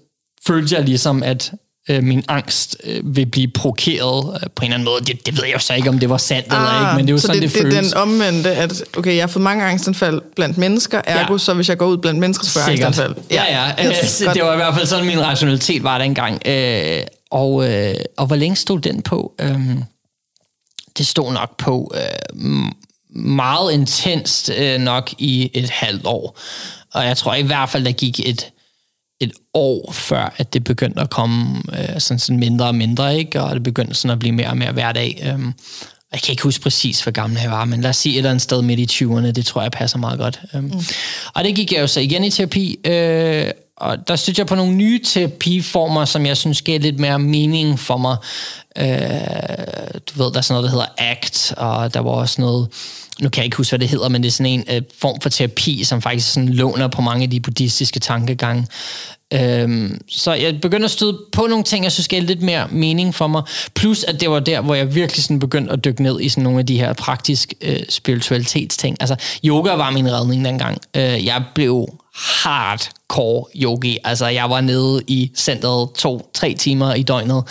[0.47, 1.51] følte jeg ligesom, at
[1.89, 5.01] øh, min angst øh, vil blive provokeret øh, på en eller anden måde.
[5.05, 7.09] Det, det ved jeg jo så ikke, om det var sandt eller ikke, men det
[7.09, 7.91] er jo Ah, så sådan, det, det, det det er føles.
[7.91, 11.37] den omvendte, at okay, jeg har fået mange angstanfald blandt mennesker, ergo Ja.
[11.37, 13.15] så hvis jeg går ud blandt mennesker, så får jeg angstanfald.
[13.31, 13.43] Ja,
[13.77, 13.89] ja.
[13.89, 16.41] Yes, Øh, det var i hvert fald sådan, min rationalitet var dengang.
[16.47, 19.33] Øh, og, øh, og hvor længe stod den på?
[19.41, 19.83] Øhm,
[20.97, 22.47] det stod nok på øh,
[23.15, 26.39] meget intenst øh, nok i et halvt år.
[26.93, 28.47] Og jeg tror i hvert fald, der gik et,
[29.19, 33.41] et år før, at det begyndte at komme øh, sådan, sådan mindre og mindre, ikke?
[33.41, 35.23] og det begyndte sådan at blive mere og mere hverdag.
[35.25, 35.53] Øhm,
[36.11, 38.29] jeg kan ikke huske præcis, hvor gammel jeg var, men lad os sige et eller
[38.29, 40.41] andet sted midt i 20'erne, det tror jeg passer meget godt.
[40.55, 40.71] Øhm, mm.
[41.33, 44.55] Og det gik jeg jo så igen i terapi, øh, og der stødte jeg på
[44.55, 48.17] nogle nye terapiformer, som jeg synes giver lidt mere mening for mig.
[48.77, 48.85] Øh,
[50.09, 52.67] du ved, der er sådan noget, der hedder ACT, og der var også noget,
[53.21, 55.21] nu kan jeg ikke huske, hvad det hedder, men det er sådan en øh, form
[55.21, 58.67] for terapi, som faktisk sådan låner på mange af de buddhistiske tankegange.
[59.33, 63.15] Øhm, så jeg begyndte at støde på nogle ting, jeg synes gav lidt mere mening
[63.15, 63.43] for mig.
[63.75, 66.43] Plus at det var der, hvor jeg virkelig sådan begyndte at dykke ned i sådan
[66.43, 68.97] nogle af de her praktiske øh, spiritualitetsting.
[68.99, 69.15] Altså,
[69.45, 70.77] yoga var min redning dengang.
[70.95, 71.89] Øh, jeg blev
[72.19, 73.97] hardcore yogi.
[74.03, 77.43] Altså, jeg var nede i centret to-tre timer i døgnet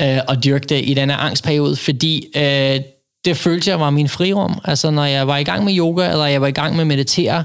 [0.00, 2.80] øh, og dyrkte i denne angstperiode, fordi øh,
[3.24, 4.60] det følte jeg var min frirum.
[4.64, 6.86] Altså, når jeg var i gang med yoga, eller jeg var i gang med at
[6.86, 7.44] meditere,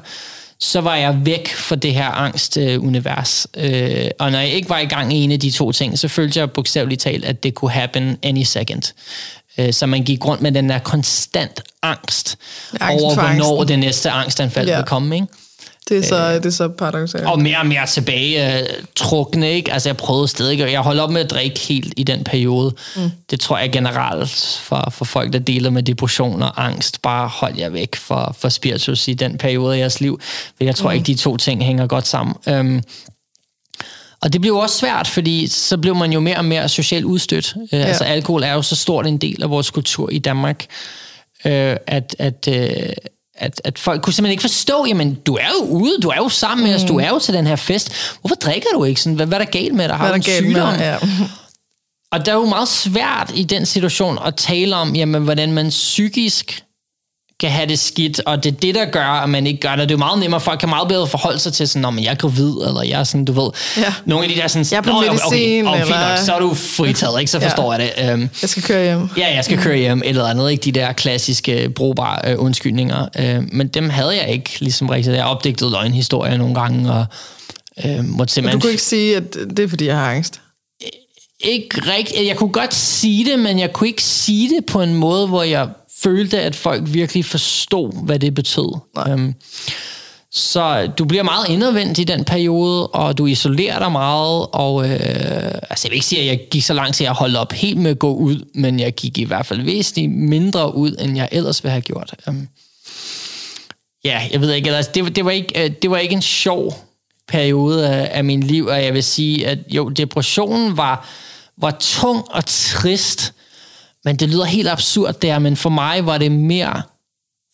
[0.59, 3.47] så var jeg væk fra det her angst-univers.
[3.57, 6.07] Øh, og når jeg ikke var i gang i en af de to ting, så
[6.07, 8.81] følte jeg bogstaveligt talt, at det kunne happen any second.
[9.57, 12.37] Øh, så man gik rundt med den der konstant angst
[12.79, 13.67] Angsten over, hvornår angsten.
[13.67, 14.75] det næste angstanfald Ja.
[14.75, 15.15] vil komme.
[15.15, 15.27] Ikke?
[15.89, 17.25] Det er så, det er så paradoxalt.
[17.25, 19.73] Og mere og mere tilbage øh, trukne, ikke?
[19.73, 22.75] Altså, jeg prøvede stadig, og jeg holdt op med at drikke helt i den periode.
[22.95, 23.11] Mm.
[23.29, 24.29] Det tror jeg generelt
[24.61, 27.01] for, for folk, der deler med depression og angst.
[27.01, 30.19] Bare hold jer væk for, for spiritus i den periode af jeres liv.
[30.57, 30.95] For jeg tror mm.
[30.95, 32.35] ikke, de to ting hænger godt sammen.
[32.47, 32.83] Um,
[34.21, 37.55] og det blev også svært, fordi så blev man jo mere og mere socialt udstødt.
[37.71, 37.77] Ja.
[37.77, 40.65] Altså, alkohol er jo så stort en del af vores kultur i Danmark,
[41.45, 42.15] øh, at...
[42.19, 42.93] at øh,
[43.41, 46.29] at, at folk kunne simpelthen ikke forstå, jamen, du er jo ude, du er jo
[46.29, 48.15] sammen med os, du er jo til den her fest.
[48.21, 49.01] Hvorfor drikker du ikke?
[49.01, 49.95] Sådan, hvad, hvad er der galt med dig?
[49.97, 50.73] Har Hvad du der en galt med sygdom?
[50.73, 50.79] dig?
[51.01, 51.27] Ja.
[52.11, 55.69] Og det er jo meget svært i den situation at tale om, jamen, hvordan man
[55.69, 56.63] psykisk
[57.41, 59.79] kan have det skidt, og det er det, der gør, at man ikke gør det.
[59.79, 62.11] Det er jo meget nemmere, folk kan meget bedre forholde sig til sådan, at jeg
[62.11, 63.93] er gravid, eller jeg er sådan, du ved, Ja.
[64.05, 66.17] nogle af de der sådan, Jeg er på "Nå, okay, medicin, okay, fint eller- nok,
[66.25, 67.31] så er du fritaget, ikke?
[67.31, 67.45] Så Ja.
[67.47, 68.13] forstår jeg det.
[68.13, 69.09] Um, Jeg skal køre hjem.
[69.17, 73.07] Ja, jeg skal køre hjem, eller andet, ikke de der klassiske brugbare øh, undskyldninger.
[73.19, 75.15] Øh, men dem havde jeg ikke, ligesom rigtigt.
[75.15, 77.05] Jeg opdigtede løgnhistorier nogle gange, og
[77.85, 78.59] øh, måtte Men simpelthen...
[78.59, 79.23] du kunne ikke sige, at
[79.57, 80.41] det er, fordi jeg har angst.
[81.43, 82.27] ikke rigtigt...
[82.27, 85.43] Jeg kunne godt sige det, men jeg kunne ikke sige det på en måde, hvor
[85.43, 85.67] jeg
[86.03, 88.79] følte, at folk virkelig forstod, hvad det betød.
[89.09, 89.35] Um,
[90.33, 95.51] så du bliver meget indadvendt i den periode, og du isolerer dig meget, og øh,
[95.69, 97.77] altså jeg vil ikke sige, at jeg gik så langt til at holde op helt
[97.77, 101.29] med at gå ud, men jeg gik i hvert fald væsentligt mindre ud, end jeg
[101.31, 102.15] ellers ville have gjort.
[102.27, 102.47] Um,
[104.05, 106.85] ja, jeg ved ikke, altså, det, det, var ikke, øh, det var ikke en sjov
[107.27, 111.07] periode af, af min liv, og jeg vil sige, at jo, depressionen var,
[111.57, 113.33] var tung og trist,
[114.05, 116.81] men det lyder helt absurd der, men for mig var det mere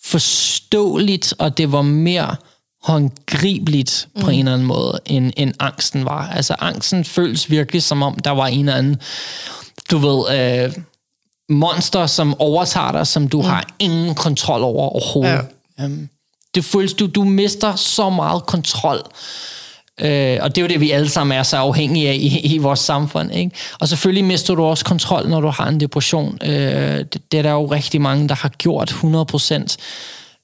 [0.04, 2.36] forståeligt, og det var mere
[2.84, 6.28] håndgribeligt på en eller anden måde, end, end angsten var.
[6.28, 9.02] Altså angsten føles virkelig som om, der var en eller anden,
[9.92, 10.74] du ved, øh,
[11.50, 13.48] monster, som overtager dig, som du mm.
[13.48, 15.46] har ingen kontrol over overhovedet.
[15.80, 15.86] Ja.
[15.86, 16.10] Um,
[16.56, 19.12] det føles, du, du mister så meget kontrol.
[20.02, 22.58] Øh, og det er jo det, vi alle sammen er så afhængige af i, i
[22.58, 23.34] vores samfund.
[23.34, 23.52] Ikke?
[23.80, 26.38] Og selvfølgelig mister du også kontrol, når du har en depression.
[26.44, 29.78] Øh, det, det er der jo rigtig mange, der har gjort 100 procent.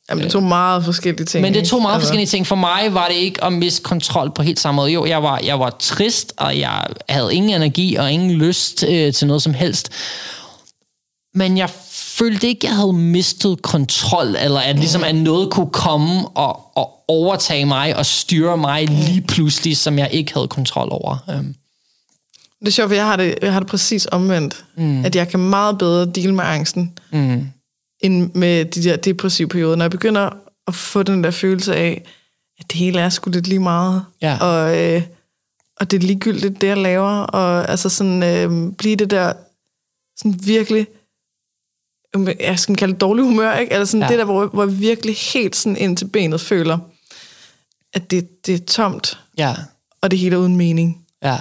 [0.09, 1.41] Jamen, det er to meget forskellige ting.
[1.41, 2.05] Men det er to meget altså.
[2.05, 2.47] forskellige ting.
[2.47, 4.91] For mig var det ikke at miste kontrol på helt samme måde.
[4.91, 9.13] Jo, jeg var, jeg var trist, og jeg havde ingen energi og ingen lyst øh,
[9.13, 9.89] til noget som helst.
[11.35, 11.69] Men jeg
[12.17, 17.03] følte ikke, jeg havde mistet kontrol, eller at, ligesom, at noget kunne komme og, og
[17.07, 21.17] overtage mig og styre mig lige pludselig, som jeg ikke havde kontrol over.
[21.27, 21.55] Um.
[22.59, 24.65] Det er sjovt, for jeg har det, jeg har det præcis omvendt.
[24.77, 25.05] Mm.
[25.05, 27.47] At jeg kan meget bedre deal med angsten, mm.
[28.01, 29.75] end med de der depressive perioder.
[29.75, 30.29] Når jeg begynder
[30.67, 32.03] at få den der følelse af,
[32.59, 34.05] at det hele er sgu lidt lige meget.
[34.21, 34.37] Ja.
[34.41, 35.01] Og, øh,
[35.79, 37.09] og det er ligegyldigt, det jeg laver.
[37.09, 39.33] Og altså sådan, øh, blive det der
[40.17, 40.87] sådan virkelig
[42.39, 43.73] jeg skal kalde det dårlig humør, ikke?
[43.73, 44.07] Altså sådan ja.
[44.07, 46.77] det der, hvor, hvor jeg virkelig helt sådan ind til benet føler,
[47.93, 49.55] at det, det er tomt, ja.
[50.01, 51.05] og det hele er uden mening.
[51.23, 51.37] Ja.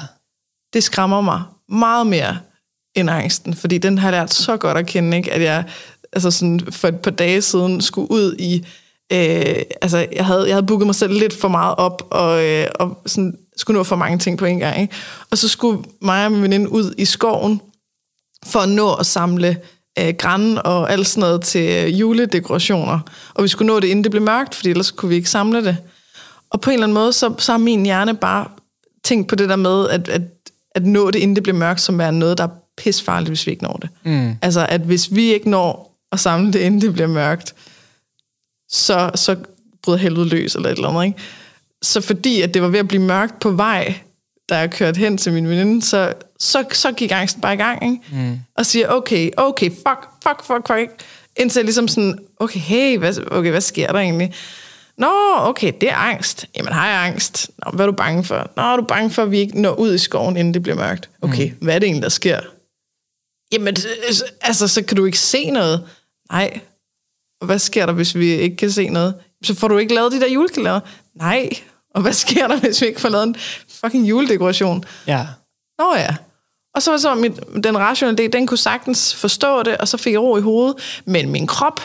[0.73, 2.39] Det skræmmer mig meget mere
[2.95, 5.33] end angsten, fordi den har jeg lært så godt at kende, ikke?
[5.33, 5.64] at jeg
[6.12, 8.66] altså sådan for et par dage siden skulle ud i,
[9.12, 12.66] øh, altså jeg havde, jeg havde booket mig selv lidt for meget op, og, øh,
[12.75, 14.81] og sådan, skulle nå for mange ting på en gang.
[14.81, 14.95] Ikke?
[15.31, 17.61] Og så skulle mig og min veninde ud i skoven,
[18.47, 19.57] for at nå at samle
[19.99, 22.99] øh, græn og alt sådan noget til øh, juledekorationer.
[23.34, 25.64] Og vi skulle nå det, inden det blev mørkt, fordi ellers kunne vi ikke samle
[25.64, 25.76] det.
[26.51, 28.49] Og på en eller anden måde, så, så har min hjerne bare
[29.05, 30.22] tænkt på det der med, at, at,
[30.74, 33.51] at nå det, inden det bliver mørkt, som er noget, der er pisfarligt, hvis vi
[33.51, 33.90] ikke når det.
[34.05, 34.36] Mm.
[34.43, 37.55] Altså, at hvis vi ikke når at samle det, inden det bliver mørkt,
[38.68, 39.36] så, så
[39.82, 41.18] bryder helvede løs, eller et eller andet, ikke?
[41.82, 43.95] Så fordi, at det var ved at blive mørkt på vej,
[44.49, 46.12] da jeg kørte hen til min veninde, så,
[46.43, 48.01] så, så gik angsten bare i gang, ikke?
[48.12, 48.40] Mm.
[48.57, 51.03] Og siger, okay, okay, fuck, fuck, fuck, fuck,
[51.36, 54.34] Indtil jeg ligesom sådan, okay, hey, hvad, okay, hvad sker der egentlig?
[54.99, 56.47] Nå, okay, det er angst.
[56.57, 57.51] Jamen, har jeg angst?
[57.59, 58.51] Nå, hvad er du bange for?
[58.57, 60.76] Nå, er du bange for, at vi ikke når ud i skoven, inden det bliver
[60.76, 61.11] mørkt?
[61.22, 61.57] Okay, mm.
[61.61, 62.40] hvad er det egentlig, der sker?
[63.53, 63.76] Jamen,
[64.40, 65.88] altså, så kan du ikke se noget.
[66.32, 66.61] Nej.
[67.40, 69.14] Og hvad sker der, hvis vi ikke kan se noget?
[69.45, 70.80] Så får du ikke lavet de der julekalender.
[71.14, 71.49] Nej.
[71.95, 73.36] Og hvad sker der, hvis vi ikke får lavet en
[73.68, 74.84] fucking juledekoration?
[75.07, 75.26] Ja.
[75.78, 76.16] Nå ja.
[76.75, 77.33] Og så var så mit,
[77.64, 81.03] den rationelle del, den kunne sagtens forstå det, og så fik jeg ro i hovedet.
[81.05, 81.81] Men min krop,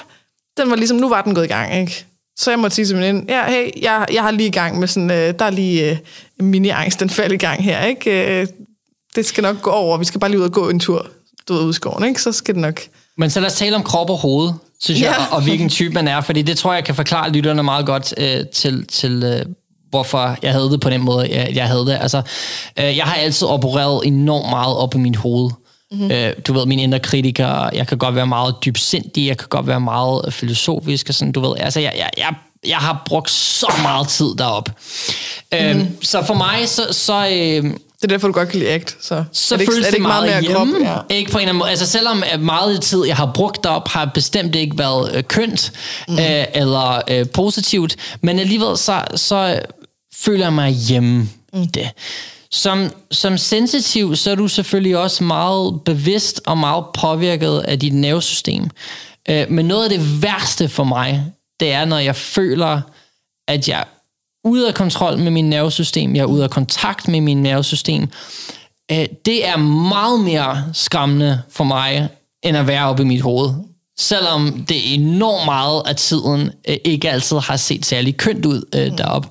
[0.58, 2.06] den var ligesom, nu var den gået i gang, ikke?
[2.38, 4.88] Så jeg måtte sige til min ja, hey, jeg, jeg har lige i gang med
[4.88, 5.98] sådan, øh, der er lige øh,
[6.40, 8.42] mini-angst, den falder i gang her, ikke?
[8.42, 8.48] Øh,
[9.16, 11.08] det skal nok gå over, vi skal bare lige ud og gå en tur,
[11.48, 12.22] du ved, ud i skoven, ikke?
[12.22, 12.82] Så skal det nok...
[13.18, 15.10] Men så lad os tale om krop og hoved, synes ja.
[15.12, 17.86] jeg, og, og hvilken type man er, fordi det tror jeg kan forklare lytterne meget
[17.86, 19.46] godt øh, til, til øh,
[19.98, 21.98] hvorfor jeg havde det på den måde, jeg, jeg havde det.
[22.02, 22.22] Altså,
[22.80, 25.52] øh, jeg har altid opereret enormt meget op i mit hoved.
[25.92, 26.12] Mm-hmm.
[26.12, 29.68] Øh, du ved, min indre kritiker, jeg kan godt være meget dybsindig, jeg kan godt
[29.68, 32.34] være meget filosofisk, og sådan, du ved, altså, jeg, jeg, jeg,
[32.68, 34.70] jeg har brugt så meget tid derop.
[34.70, 35.68] Mm-hmm.
[35.68, 35.98] Øh, mhm.
[36.02, 36.88] så for mig, så...
[36.92, 37.72] så øh,
[38.02, 38.98] det er derfor, du godt kan lide ACT.
[39.02, 40.86] Så, så er det, føles er det, det meget, meget mere hjemme.
[40.86, 41.06] krop?
[41.10, 41.16] Ja.
[41.16, 41.70] Ikke på en eller anden måde.
[41.70, 45.72] Altså selvom meget tid, jeg har brugt derop, har bestemt ikke været øh, kønt
[46.08, 46.14] mm.
[46.14, 47.96] øh, eller øh, positivt.
[48.22, 49.60] Men alligevel så, så
[50.20, 51.90] føler mig hjemme i det.
[52.52, 57.94] Som, som sensitiv, så er du selvfølgelig også meget bevidst og meget påvirket af dit
[57.94, 58.70] nervesystem.
[59.30, 61.26] Øh, men noget af det værste for mig,
[61.60, 62.82] det er, når jeg føler,
[63.48, 63.84] at jeg er
[64.44, 68.10] ude af kontrol med min nervesystem, jeg er ude af kontakt med min nervesystem.
[68.92, 72.10] Øh, det er meget mere skræmmende for mig,
[72.44, 73.50] end at være oppe i mit hoved.
[74.00, 78.98] Selvom det enormt meget af tiden øh, ikke altid har set særlig kønt ud øh,
[78.98, 79.28] deroppe.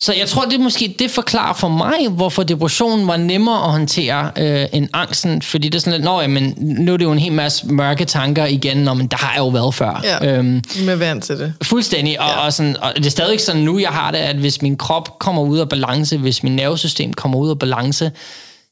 [0.00, 4.30] Så jeg tror, det måske det forklarer for mig, hvorfor depressionen var nemmere at håndtere
[4.38, 5.42] øh, end angsten.
[5.42, 8.04] Fordi det er sådan lidt, nå, jamen, nu er det jo en hel masse mørke
[8.04, 10.00] tanker igen, når men der har jeg jo været før.
[10.04, 11.54] Ja, øhm, med vand til det.
[11.62, 12.20] Fuldstændig.
[12.20, 12.46] Og, ja.
[12.46, 15.18] og, sådan, og det er stadig sådan nu, jeg har det, at hvis min krop
[15.18, 18.10] kommer ud af balance, hvis min nervesystem kommer ud af balance,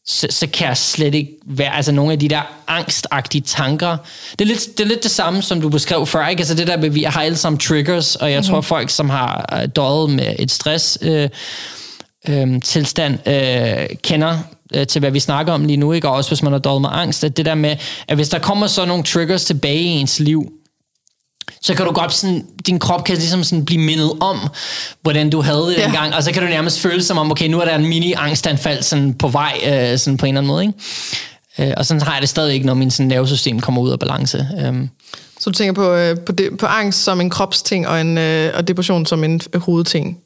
[0.07, 3.97] så, så kan jeg slet ikke være, altså nogle af de der angstagtige tanker.
[4.33, 6.41] Det er lidt det, er lidt det samme, som du beskrev før, ikke?
[6.41, 8.51] Altså det der med, vi har alle sammen triggers, og jeg mm-hmm.
[8.51, 11.29] tror, folk, som har øh, døjet med et stress øh,
[12.29, 14.39] øh, tilstand, øh, kender
[14.75, 16.09] øh, til, hvad vi snakker om lige nu, ikke?
[16.09, 17.77] Og også hvis man har døjet med angst, at det der med,
[18.09, 20.53] at hvis der kommer så nogle triggers tilbage i ens liv,
[21.63, 24.39] så kan du godt sådan, din krop kan ligesom sådan blive mindet om,
[25.03, 25.85] hvordan du havde det ja.
[25.85, 28.83] dengang, og så kan du nærmest føle som om, okay, nu er der en mini-angstanfald
[28.83, 31.71] sådan på vej, øh, sådan på en eller anden måde, ikke?
[31.71, 33.99] Øh, og sådan har jeg det stadig ikke, når min sådan, nervesystem kommer ud af
[33.99, 34.49] balance.
[34.61, 34.75] Øh.
[35.41, 38.53] Så du tænker på, øh, på, det, på angst som en kropsting, og, en, øh,
[38.57, 40.19] og depression som en hovedting?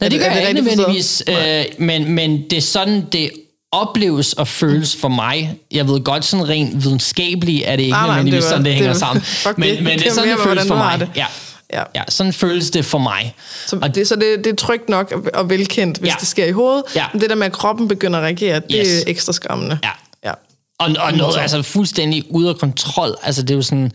[0.00, 3.30] Nej, det Er gør er jeg ikke nødvendigvis, øh, men, men det er sådan, det
[3.72, 5.58] opleves og føles for mig.
[5.70, 8.64] Jeg ved godt, sådan rent videnskabeligt er det ikke Nej, nej, nødvendigvis det var- sådan,
[8.64, 9.22] det hænger det- sammen.
[9.44, 9.82] fuck Men, det.
[9.82, 11.00] men det Det er sådan, det føles for mig.
[11.00, 11.08] det.
[11.16, 11.26] Ja.
[11.72, 11.82] Ja.
[11.94, 13.34] ja, sådan føles det for mig.
[13.66, 16.14] Så, det, så det, det er trygt nok og- og velkendt, hvis Ja.
[16.20, 16.82] det sker i hovedet.
[16.96, 17.04] Ja.
[17.12, 18.88] Men det der med, at kroppen begynder at reagere, det Yes.
[18.88, 19.78] er ekstra skræmmende.
[19.84, 19.90] Ja.
[20.24, 20.32] ja.
[20.78, 23.16] Og, og noget altså fuldstændig ude af kontrol.
[23.22, 23.92] Altså det er jo sådan...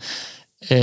[0.70, 0.78] Øh,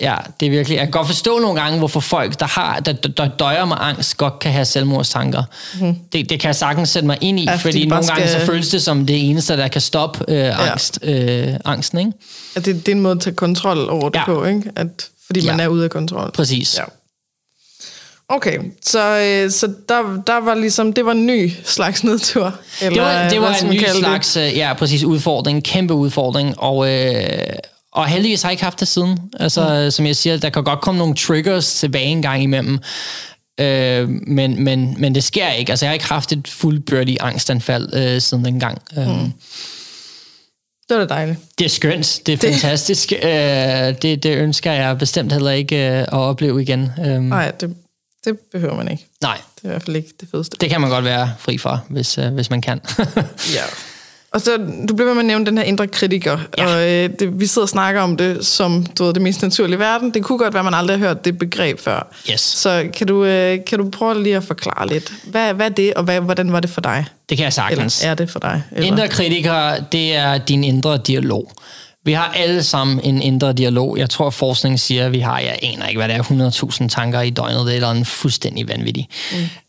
[0.00, 0.76] ja, det er virkelig...
[0.76, 4.16] Jeg kan godt forstå nogle gange, hvorfor folk, der, har, der, der, døjer med angst,
[4.16, 5.42] godt kan have selvmordstanker.
[5.80, 5.94] Mm.
[6.12, 8.40] Det, det kan jeg sagtens sætte mig ind i, Ja, ja, fordi nogle gange skal-
[8.40, 12.12] så føles det som det eneste, der kan stoppe øh, angst, øh, angsten, ikke?
[12.56, 14.24] At det, det er en måde at tage kontrol over det Ja.
[14.24, 14.62] på, ikke?
[14.76, 14.88] At,
[15.26, 15.64] fordi man Ja.
[15.64, 16.30] er ude af kontrol.
[16.32, 16.78] Præcis.
[16.78, 16.84] Ja.
[18.28, 22.54] Okay, så, øh, så der, der var ligesom, det var en ny slags nedtur?
[22.82, 23.98] Eller, Det var, det var en ny kalde det?
[23.98, 27.14] slags, øh, ja, præcis, udfordring, kæmpe udfordring, og, øh,
[27.96, 29.18] og heldigvis har jeg ikke haft det siden.
[29.40, 29.90] Altså, mm.
[29.90, 32.78] som jeg siger, der kan godt komme nogle triggers tilbage en gang imellem,
[33.60, 35.72] øh, men, men, men det sker ikke.
[35.72, 38.82] Altså, jeg har ikke haft et fuldbyrdigt angstanfald øh, siden dengang.
[38.96, 39.02] Mm.
[39.02, 39.08] Øh,
[40.88, 41.38] Det var da dejligt.
[41.58, 43.12] det er skønt, det er fantastisk.
[43.12, 43.28] Øh,
[44.02, 46.90] det, det ønsker jeg bestemt heller ikke øh, at opleve igen.
[47.06, 47.74] Øh, Nej, det,
[48.24, 49.06] det behøver man ikke.
[49.22, 50.56] nej, Det er i hvert fald ikke det fedeste.
[50.60, 52.80] det kan man godt være fri for, hvis, øh, hvis man kan.
[53.54, 53.62] Ja.
[54.36, 54.56] Og så,
[54.88, 56.66] du bliver ved med at nævne den her indre kritiker, Ja.
[56.66, 59.76] og øh, det, vi sidder og snakker om det som du ved, det mest naturlige
[59.76, 60.10] i verden.
[60.14, 62.14] Det kunne godt være, at man aldrig har hørt det begreb før.
[62.30, 62.40] Yes.
[62.40, 65.94] Så kan du, øh, kan du prøve lige at forklare lidt, hvad, hvad er det,
[65.94, 67.04] og hvad, hvordan var det for dig?
[67.28, 68.00] det kan jeg sagtens.
[68.00, 68.62] Eller er det for dig?
[68.72, 68.86] Eller?
[68.92, 71.52] Indre kritiker, det er din indre dialog.
[72.06, 73.98] Vi har alle sammen en indre dialog.
[73.98, 77.20] Jeg tror, forskningen siger, at vi har, jeg aner ikke, hvad det er, 100.000 tanker
[77.20, 77.66] i døgnet.
[77.66, 79.08] Det er eller en fuldstændig vanvittig.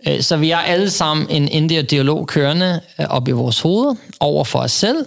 [0.06, 0.22] Mm.
[0.22, 4.44] Så vi har alle sammen en indre dialog kørende øh, op i vores hoved over
[4.44, 5.06] for os selv.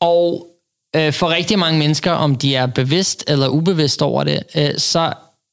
[0.00, 0.46] Og
[0.96, 5.12] øh, for rigtig mange mennesker, om de er bevidst eller ubevidst over det, øh, så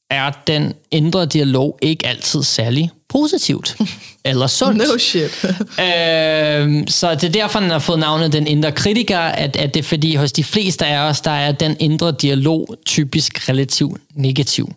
[0.09, 3.76] er den indre dialog ikke altid særlig positivt
[4.30, 4.78] eller sundt.
[4.78, 5.45] No shit.
[5.86, 9.80] Øh, så det er derfor, den har fået navnet den indre kritiker, at, at det
[9.80, 14.74] er fordi hos de fleste af os, der er den indre dialog typisk relativt negativ.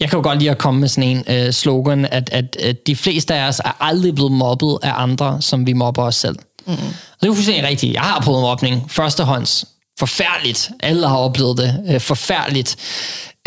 [0.00, 2.86] Jeg kan jo godt lide at komme med sådan en øh, slogan, at, at, at
[2.86, 6.36] de fleste af os er aldrig blevet mobbet af andre, som vi mobber os selv.
[6.66, 6.86] Mm-hmm.
[6.86, 7.94] Og det er jo fuldstændig rigtigt.
[7.94, 9.64] Jeg har prøvet mobning førstehånds.
[9.98, 10.70] Forfærdeligt.
[10.80, 11.84] Alle har oplevet det.
[11.88, 12.76] Øh, forfærdeligt.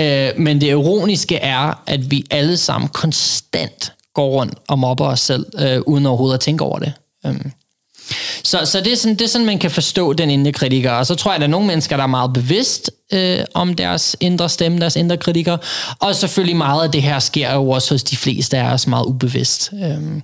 [0.01, 5.20] Øh, men det ironiske er, at vi alle sammen konstant går rundt og mobber os
[5.20, 6.93] selv, øh, uden overhovedet at tænke over det.
[7.26, 7.51] Øhm.
[8.43, 10.91] Så, så det, er sådan, det er sådan, man kan forstå den indre kritiker.
[10.91, 13.73] Og så tror jeg, at der er nogle mennesker, der er meget bevidst øh, om
[13.73, 15.57] deres indre stemme, deres indre kritiker.
[15.99, 19.05] Og selvfølgelig meget af det her sker jo også hos de fleste af os meget
[19.05, 19.71] ubevidst.
[19.83, 20.21] Øhm.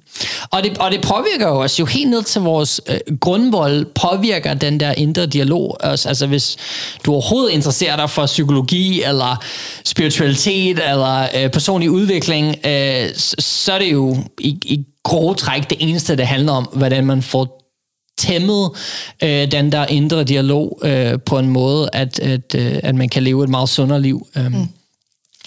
[0.51, 4.53] Og, det, og det påvirker jo os jo helt ned til vores øh, grundvold, påvirker
[4.53, 5.77] den der indre dialog.
[5.79, 6.05] os.
[6.05, 6.57] Altså hvis
[7.05, 9.43] du overhovedet interesserer dig for psykologi, eller
[9.86, 15.69] spiritualitet, eller øh, personlig udvikling, øh, så, så er det jo i, i grove træk
[15.69, 17.62] det eneste, det handler om, hvordan man får
[18.18, 18.70] tæmmet
[19.24, 23.24] øh, den der indre dialog øh, på en måde, at, at, øh, at man kan
[23.24, 24.28] leve et meget sundere liv.
[24.36, 24.68] Um, mm.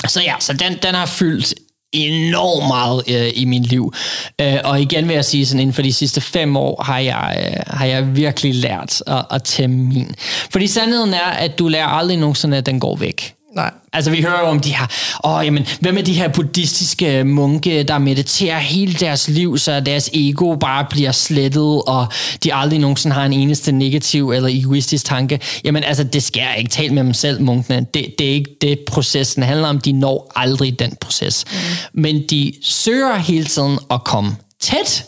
[0.08, 1.54] Så ja, så den, den har fyldt
[1.92, 3.92] enormt meget øh, i mit liv.
[4.40, 7.36] Øh, og igen vil jeg sige, sådan inden for de sidste fem år har jeg,
[7.38, 10.14] øh, har jeg virkelig lært at, at tæmme min.
[10.50, 13.35] Fordi sandheden er, at du lærer aldrig nogensinde, at den går væk.
[13.56, 13.70] Nej.
[13.92, 14.86] Altså, vi hører jo om de her,
[15.24, 20.10] åh, jamen, hvad med de her buddhistiske munke, der mediterer hele deres liv, så deres
[20.14, 22.06] ego bare bliver slettet, og
[22.44, 25.40] de aldrig nogensinde har en eneste negativ eller egoistisk tanke.
[25.64, 27.86] Jamen, altså, det skal jeg ikke tale med dem selv, munkene.
[27.94, 29.80] Det, det er ikke det, processen handler om.
[29.80, 31.44] De når aldrig den proces.
[31.50, 32.02] Mm.
[32.02, 35.04] Men de søger hele tiden at komme tæt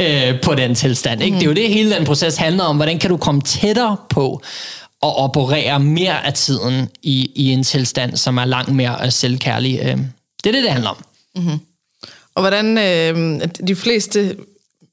[0.00, 1.22] øh, på den tilstand.
[1.22, 1.34] Ikke?
[1.34, 1.38] Mm.
[1.38, 2.76] Det er jo det, hele den proces handler om.
[2.76, 4.42] Hvordan kan du komme tættere på
[5.02, 9.78] og operere mere af tiden i, i en tilstand, som er langt mere øh, selvkærlig.
[9.82, 9.98] Øh,
[10.44, 11.04] Det er det, det handler om.
[12.34, 14.36] Og hvordan øh, at de fleste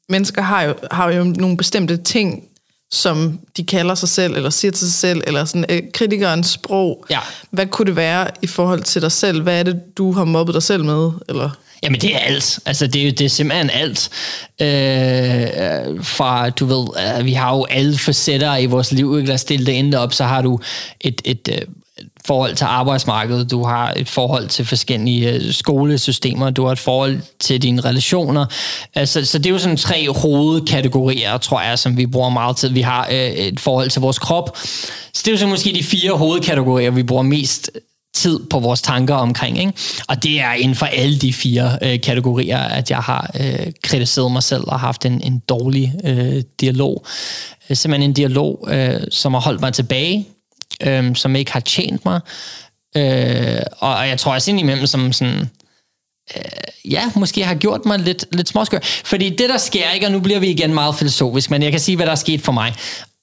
[0.09, 2.43] mennesker har jo, har jo nogle bestemte ting,
[2.91, 7.05] som de kalder sig selv, eller siger til sig selv, eller sådan øh, kritikerens sprog.
[7.09, 7.19] Ja.
[7.51, 9.41] Hvad kunne det være i forhold til dig selv?
[9.41, 11.11] Hvad er det, du har mobbet dig selv med?
[11.29, 11.49] Eller?
[11.83, 12.59] Jamen, det er alt.
[12.65, 14.09] Altså, det er, det er simpelthen alt.
[14.61, 16.87] Øh, fra, du ved,
[17.19, 19.27] øh, vi har jo alle facetter i vores liv, ikke?
[19.27, 20.59] Lad os stille det endte op, så har du
[21.01, 26.49] et, et, øh, et forhold til arbejdsmarkedet, du har et forhold til forskellige øh, skolesystemer,
[26.49, 28.45] du har et forhold til dine relationer.
[28.95, 32.69] Altså, så det er jo sådan tre hovedkategorier, tror jeg, som vi bruger meget tid.
[32.69, 34.57] Vi har øh, et forhold til vores krop.
[35.13, 37.71] Så det er jo så måske de fire hovedkategorier, vi bruger mest
[38.15, 39.59] tid på vores tanker omkring.
[39.59, 39.73] Ikke?
[40.07, 44.31] Og det er inden for alle de fire øh, kategorier, at jeg har øh, kritiseret
[44.31, 47.05] mig selv og haft en, en dårlig øh, dialog.
[47.69, 50.27] Øh, simpelthen en dialog, øh, som har holdt mig tilbage,
[50.83, 52.19] øh, som ikke har tjent mig.
[52.97, 55.49] Øh, og, og jeg tror også indimellem, som sådan,
[56.37, 58.79] øh, ja, måske har gjort mig lidt, lidt småskør.
[58.83, 61.79] Fordi det, der sker, ikke, og nu bliver vi igen meget filosofisk, men jeg kan
[61.79, 62.73] sige, hvad der er sket for mig,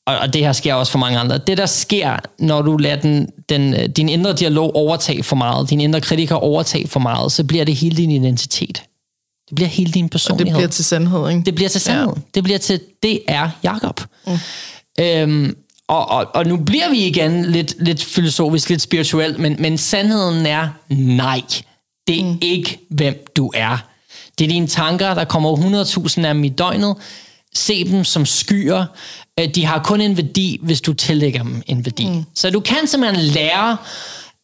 [0.07, 1.38] og, og det her sker også for mange andre.
[1.38, 5.80] Det, der sker, når du lader den, den, din indre dialog overtage for meget, din
[5.80, 8.82] indre kritiker overtage for meget, så bliver det hele din identitet.
[9.48, 10.55] Det bliver hele din personlighed.
[10.55, 11.42] Og det bliver til sandhed, ikke?
[11.46, 12.12] Det bliver til sandhed.
[12.16, 12.20] Ja.
[12.34, 14.00] Det bliver til, det er Jakob.
[14.26, 14.32] Mm.
[15.00, 15.57] Øhm,
[15.88, 20.46] og, og, og nu bliver vi igen lidt, lidt filosofisk, lidt spirituelt, men, men sandheden
[20.46, 21.42] er nej.
[22.07, 22.38] Det er mm.
[22.40, 23.78] ikke, hvem du er.
[24.38, 25.57] Det er dine tanker, der kommer
[26.16, 26.96] 100.000 af dem i døgnet.
[27.55, 28.84] Se dem som skyer.
[29.41, 32.07] Øh, de har kun en værdi, hvis du tillægger dem en værdi.
[32.07, 32.24] Mm.
[32.35, 33.76] Så du kan simpelthen lære,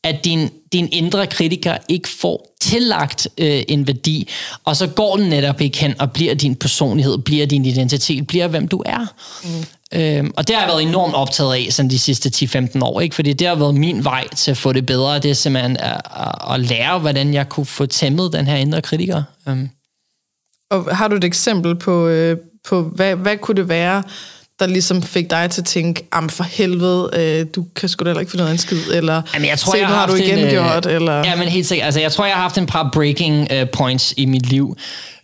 [0.04, 4.28] at din, din indre kritiker ikke får tillagt øh, en værdi,
[4.64, 8.48] og så går den netop ikke hen og bliver din personlighed, bliver din identitet, bliver
[8.48, 9.06] hvem du er.
[9.44, 9.64] Mm.
[9.94, 13.14] Øhm, og det har jeg været enormt optaget af sådan de sidste 10-15 år, ikke?
[13.14, 16.00] fordi det har været min vej til at få det bedre, det er simpelthen at,
[16.16, 19.22] at, at lære, hvordan jeg kunne få tæmmet den her indre kritiker.
[19.48, 19.68] Øhm.
[20.70, 22.36] Og har du et eksempel på, øh,
[22.68, 24.02] på hvad, hvad kunne det være,
[24.60, 28.18] der ligesom fik dig til at tænke, am for helvede, øh, du kan sgu da
[28.18, 30.38] ikke få noget en skid, eller Jamen, jeg tror, se, jeg har, har du igen
[30.38, 31.18] en, øh, gjort, eller...
[31.18, 31.84] Ja, men helt sikkert.
[31.84, 34.76] Altså, jeg tror, jeg har haft en par breaking uh, points i mit liv,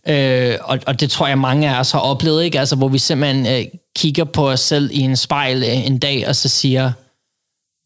[0.08, 0.14] uh,
[0.60, 2.60] og, og det tror jeg, mange af os har oplevet, ikke?
[2.60, 6.28] Altså, hvor vi simpelthen uh, kigger på os selv i en spejl uh, en dag,
[6.28, 6.92] og så siger,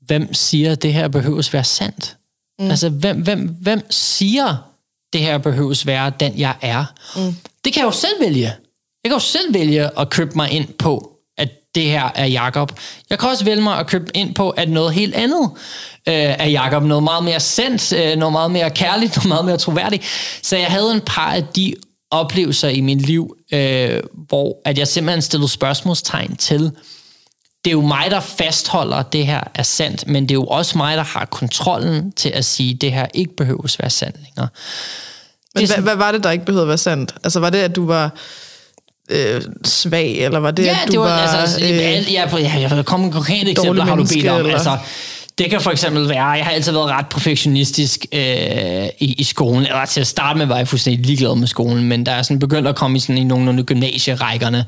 [0.06, 2.16] hvem siger, det her behøves være sandt?
[2.58, 2.70] Mm.
[2.70, 4.56] Altså, hvem, hvem, hvem siger,
[5.12, 6.84] det her behøves være den, jeg er?
[7.16, 7.34] Mm.
[7.64, 8.52] Det kan jeg jo selv vælge.
[9.04, 11.09] Jeg kan jo selv vælge at købe mig ind på,
[11.74, 12.72] det her er Jakob.
[13.10, 15.50] Jeg kan også vælge mig at købe ind på, at noget helt andet
[16.08, 16.82] øh, er Jakob.
[16.82, 20.04] Noget meget mere sendt, øh, noget meget mere kærligt, noget meget mere troværdigt.
[20.42, 21.74] Så jeg havde en par af de
[22.10, 26.72] oplevelser i mit liv, øh, hvor at jeg simpelthen stillede spørgsmålstegn til,
[27.64, 30.44] det er jo mig, der fastholder, at det her er sandt, men det er jo
[30.44, 34.16] også mig, der har kontrollen til at sige, at det her ikke behøves være sandt
[34.16, 34.48] længere.
[35.54, 37.14] Men hvad, hvad var det, der ikke behøvede at være sandt?
[37.24, 38.10] Altså var det, at du var
[39.10, 41.36] øh, svag, eller var det, ja, at du det var, var...
[41.36, 44.38] Altså, øh, ja, jeg, jeg komme med konkrete eksempler, har du bedt om.
[44.38, 44.52] Eller?
[44.52, 44.78] Altså,
[45.38, 49.66] det kan for eksempel være, jeg har altid været ret perfektionistisk øh, i, i skolen,
[49.66, 52.38] eller til at starte med var jeg fuldstændig ligeglad med skolen, men da jeg sådan
[52.38, 54.64] begyndte at komme i, sådan, i nogle af gymnasierækkerne,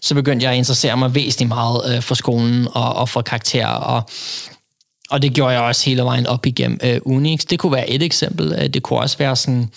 [0.00, 3.66] så begyndte jeg at interessere mig væsentligt meget øh, for skolen og, og for karakterer,
[3.66, 4.02] og,
[5.10, 7.40] og det gjorde jeg også hele vejen op igennem øh, Unix.
[7.40, 9.68] Det kunne være et eksempel, øh, det kunne også være sådan...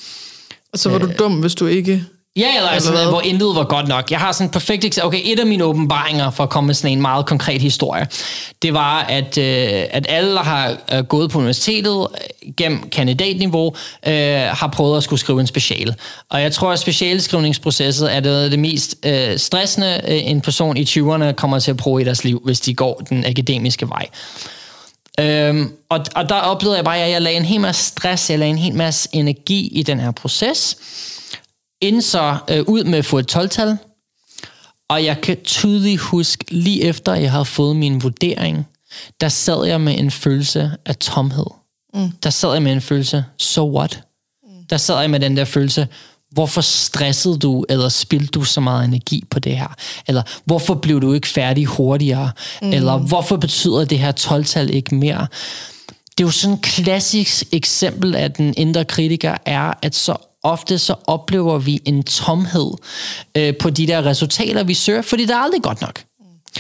[0.74, 2.04] Og så var øh, du dum, hvis du ikke
[2.36, 4.12] Ja, eller altså, eller hvor intet var godt nok.
[4.12, 5.08] Jeg har sådan en perfekt eksempel.
[5.08, 8.08] Okay, et af mine åbenbaringer, for at komme med sådan en meget konkret historie,
[8.62, 13.76] det var, at, øh, at alle, der har øh, gået på universitetet øh, gennem kandidatniveau,
[14.08, 15.96] øh, har prøvet at skulle skrive en special.
[16.30, 20.84] Og jeg tror, at specialskrivningsprocesset er det, det mest øh, stressende, øh, en person i
[20.84, 24.08] 20'erne kommer til at prøve i deres liv, hvis de går den akademiske vej.
[25.20, 28.40] Øhm, og, og der oplevede jeg bare, at jeg lagde en hel masse stress, jeg
[28.40, 30.78] lagde en hel masse energi i den her proces
[31.82, 33.78] ind så øh, ud med at få et 12-tal,
[34.90, 38.68] og jeg kan tydeligt huske, lige efter jeg havde fået min vurdering,
[39.22, 41.46] der sad jeg med en følelse af tomhed.
[41.94, 42.12] Mm.
[42.24, 44.04] Der sad jeg med en følelse, so what?
[44.44, 44.50] Mm.
[44.70, 45.88] Der sad jeg med den der følelse,
[46.32, 49.76] hvorfor stressede du, eller spildte du så meget energi på det her?
[50.08, 52.32] Eller hvorfor blev du ikke færdig hurtigere?
[52.62, 52.74] Mm.
[52.74, 55.28] Eller hvorfor betyder det her 12-tal ikke mere?
[56.18, 60.78] Det er jo sådan et klassisk eksempel af den indre kritiker, er, at så ofte
[60.78, 62.72] så oplever vi en tomhed
[63.38, 66.02] øh, på de der resultater, vi søger, fordi det er aldrig godt nok.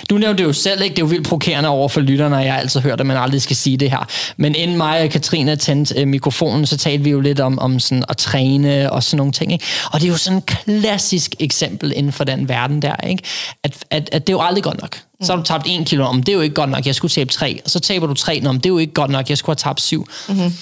[0.09, 0.95] Du nævnte det jo selv, ikke?
[0.95, 3.17] Det er jo vildt provokerende over for lytterne, og jeg har altid hørt, at man
[3.17, 4.07] aldrig skal sige det her.
[4.38, 7.80] Men inden mig og Katrine tændte øh, mikrofonen, så talte vi jo lidt om, om
[7.80, 9.53] sådan at træne og sådan nogle ting.
[9.53, 9.65] Ikke?
[9.91, 13.23] Og det er jo sådan et klassisk eksempel inden for den verden der, ikke?
[13.63, 14.99] At, at, at det er jo aldrig godt nok.
[15.21, 17.11] Så har du tabt en kilo, om det er jo ikke godt nok, jeg skulle
[17.11, 17.59] tabe tre.
[17.65, 19.69] Og så taber du tre, om det er jo ikke godt nok, jeg skulle have
[19.69, 20.07] tabt syv.
[20.30, 20.53] Mm-hmm.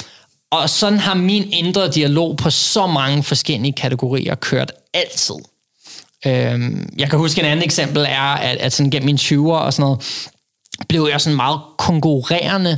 [0.52, 5.36] Og sådan har min indre dialog på så mange forskellige kategorier kørt altid.
[6.26, 9.74] Øhm, jeg kan huske en anden eksempel er, at, at sådan gennem mine 20'er og
[9.74, 10.30] sådan noget,
[10.90, 12.78] blev jeg sådan meget konkurrerende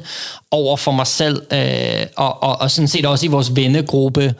[0.51, 4.35] over for mig selv, øh, og, og, og sådan set også i vores vennegruppe,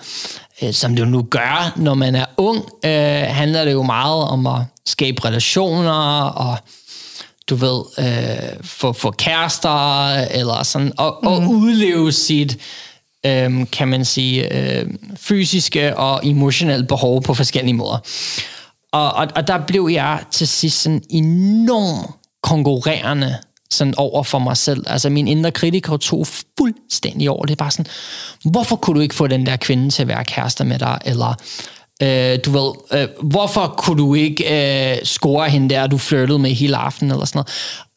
[0.61, 4.23] øh, som det jo nu gør, når man er ung, øh, handler det jo meget
[4.23, 6.57] om at skabe relationer, og
[7.49, 11.27] du ved, øh, få, få kærester, eller sådan, og, mm.
[11.27, 12.57] og udleve sit
[13.25, 17.97] øh, kan man sige, øh, fysiske og emotionelle behov på forskellige måder.
[18.91, 22.09] Og, og, og der blev jeg til sidst sådan enormt
[22.43, 23.37] konkurrerende
[23.71, 24.83] sådan over for mig selv.
[24.87, 27.45] Altså min indre kritiker tog fuldstændig over.
[27.45, 27.85] Det er bare sådan,
[28.45, 30.99] hvorfor kunne du ikke få den der kvinde til at være kærester med dig?
[31.05, 31.35] Eller
[32.03, 34.43] øh, du ved, øh, hvorfor kunne du ikke
[34.91, 37.11] øh, score hende der, du flirtede med hele aftenen?
[37.11, 37.49] Eller sådan noget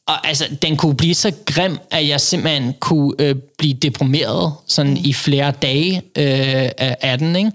[0.06, 4.96] og altså, den kunne blive så grim, at jeg simpelthen kunne øh, blive deprimeret sådan
[4.96, 7.36] i flere dage øh, af den.
[7.36, 7.52] Ikke?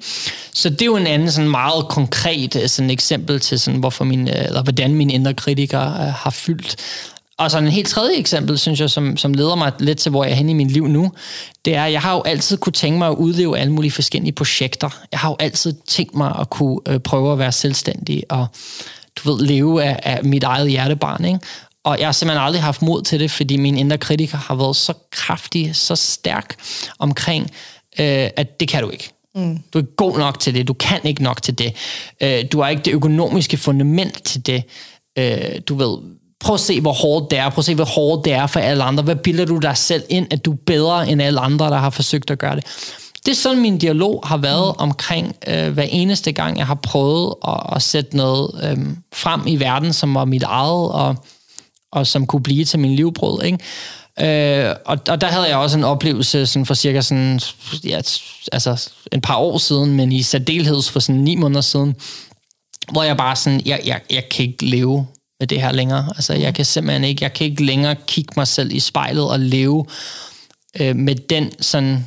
[0.53, 4.05] Så det er jo en anden sådan meget konkret øh, sådan eksempel til, sådan, hvorfor
[4.05, 6.75] min, øh, eller hvordan min indre kritiker øh, har fyldt.
[7.37, 10.23] Og så en helt tredje eksempel, synes jeg, som, som leder mig lidt til, hvor
[10.23, 11.11] jeg er henne i mit liv nu,
[11.65, 14.31] det er, at jeg har jo altid kunne tænke mig at udleve alle mulige forskellige
[14.31, 14.89] projekter.
[15.11, 18.47] Jeg har jo altid tænkt mig at kunne øh, prøve at være selvstændig og
[19.17, 21.25] du ved, leve af, af mit eget hjertebarn.
[21.25, 21.39] Ikke?
[21.87, 24.75] Og jeg har simpelthen aldrig haft mod til det, fordi min indre kritiker har været
[24.75, 26.55] så kraftig, så stærk
[26.99, 27.43] omkring,
[27.99, 29.09] øh, at det kan du ikke.
[29.35, 29.57] Mm.
[29.73, 30.67] Du er ikke god nok til det.
[30.67, 31.73] Du kan ikke nok til det.
[32.23, 34.63] Øh, du har ikke det økonomiske fundament til det.
[35.17, 35.97] Øh, du ved,
[36.39, 37.49] prøv at se, hvor hårdt det er.
[37.49, 39.03] Prøv at se, hvor hårdt det er for alle andre.
[39.03, 41.89] Hvad bilder du dig selv ind, at du er bedre end alle andre, der har
[41.89, 42.65] forsøgt at gøre det?
[43.25, 44.81] Det er sådan, min dialog har været mm.
[44.81, 48.77] omkring øh, hver eneste gang, jeg har prøvet at, at sætte noget øh,
[49.13, 51.15] frem i verden, som var mit eget, og
[51.97, 53.43] og som kunne blive til min livbrød.
[53.43, 53.57] Ikke?
[54.19, 57.39] Øh, og, og der havde jeg også en oplevelse sådan for cirka sådan,
[57.83, 58.01] ja,
[58.51, 61.95] altså en par år siden, men i særdeleshed for sådan ni måneder siden,
[62.91, 65.07] hvor jeg bare sådan, jeg, jeg, jeg kan ikke leve
[65.39, 66.13] med det her længere.
[66.15, 69.39] Altså, jeg kan simpelthen ikke, jeg kan ikke længere kigge mig selv i spejlet og
[69.39, 69.85] leve
[70.79, 72.05] øh, med den sådan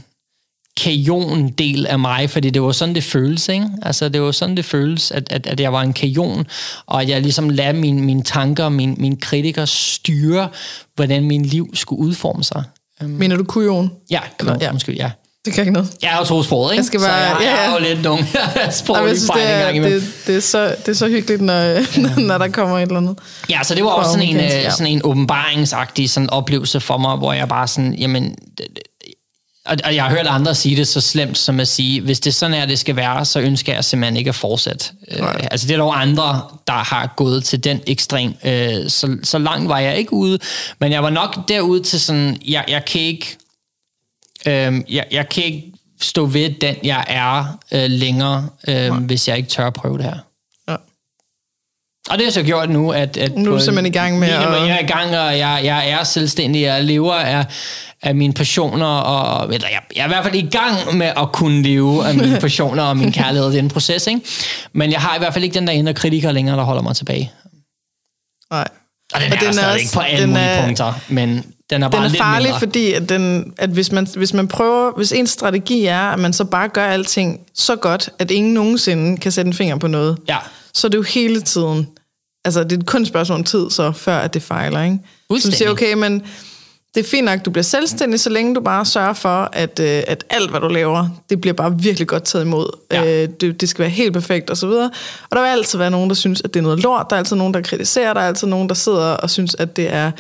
[0.77, 3.67] kajon-del af mig, fordi det var sådan, det føles, ikke?
[3.83, 6.47] Altså, det var sådan, det føles, at, at, at jeg var en kajon,
[6.87, 10.49] og at jeg ligesom lader mine, mine tanker, mine, mine kritikere styre,
[10.95, 12.65] hvordan min liv skulle udforme sig.
[13.05, 13.91] Um, Mener du kujon?
[14.11, 14.71] Ja, kujon, ja.
[14.71, 15.11] Undskyld, ja.
[15.45, 15.89] Det kan ikke noget.
[16.03, 16.79] Jeg er jo tosproget, ikke?
[16.79, 17.57] Jeg skal bare, så jeg, ja, ja.
[17.57, 18.19] jeg er jo lidt dum.
[18.57, 21.81] Jeg synes, det, er, det, det, er så, det er så hyggeligt, når, ja.
[22.17, 23.19] når der kommer et eller andet.
[23.51, 24.71] Ja, så det var også sådan en, ja.
[24.71, 28.35] sådan en åbenbaringsagtig sådan oplevelse for mig, hvor jeg bare sådan, jamen,
[29.67, 32.55] og jeg har hørt andre sige det så slemt som at sige, hvis det sådan
[32.55, 34.85] er, det skal være, så ønsker jeg simpelthen ikke at fortsætte.
[35.11, 38.35] Øh, altså det er dog andre, der har gået til den ekstrem.
[38.45, 40.39] Øh, så, så langt var jeg ikke ude,
[40.79, 43.37] men jeg var nok derude til sådan, jeg, jeg kan ikke,
[44.47, 49.37] øh, jeg, jeg kan ikke stå ved den, jeg er øh, længere, øh, hvis jeg
[49.37, 50.19] ikke tør at prøve det her.
[50.69, 50.77] Ja.
[52.11, 53.17] Og det har så gjort nu, at...
[53.17, 54.43] at nu er du simpelthen i gang med at...
[54.43, 57.47] Jeg er i gang, og jeg, jeg er selvstændig, jeg lever af
[58.03, 61.33] af mine passioner, og eller jeg, jeg er i hvert fald i gang med at
[61.33, 64.21] kunne leve af mine passioner og min kærlighed i den proces, ikke?
[64.73, 66.97] Men jeg har i hvert fald ikke den der indre kritiker længere, der holder mig
[66.97, 67.33] tilbage.
[68.51, 68.69] Nej.
[69.15, 71.89] Og den og er den stadig ikke på alle mulige er, punkter, men den er
[71.89, 72.59] bare den er farlig, mindre.
[72.59, 76.33] fordi at, den, at hvis, man, hvis man prøver, hvis en strategi er, at man
[76.33, 80.19] så bare gør alting så godt, at ingen nogensinde kan sætte en finger på noget,
[80.29, 80.37] ja.
[80.75, 81.89] så er det jo hele tiden,
[82.45, 84.99] altså det er kun et spørgsmål om tid, så før at det fejler, ikke?
[85.41, 86.23] Så siger, okay, men
[86.95, 90.03] det er fint nok, du bliver selvstændig, så længe du bare sørger for, at, øh,
[90.07, 92.79] at alt, hvad du laver, det bliver bare virkelig godt taget imod.
[92.93, 93.23] Ja.
[93.23, 94.91] Øh, det, det skal være helt perfekt, og så videre.
[95.31, 97.07] Og der vil altid være nogen, der synes, at det er noget lort.
[97.11, 98.15] Der er altid nogen, der kritiserer.
[98.15, 100.11] Der er altid nogen, der sidder og synes, at det er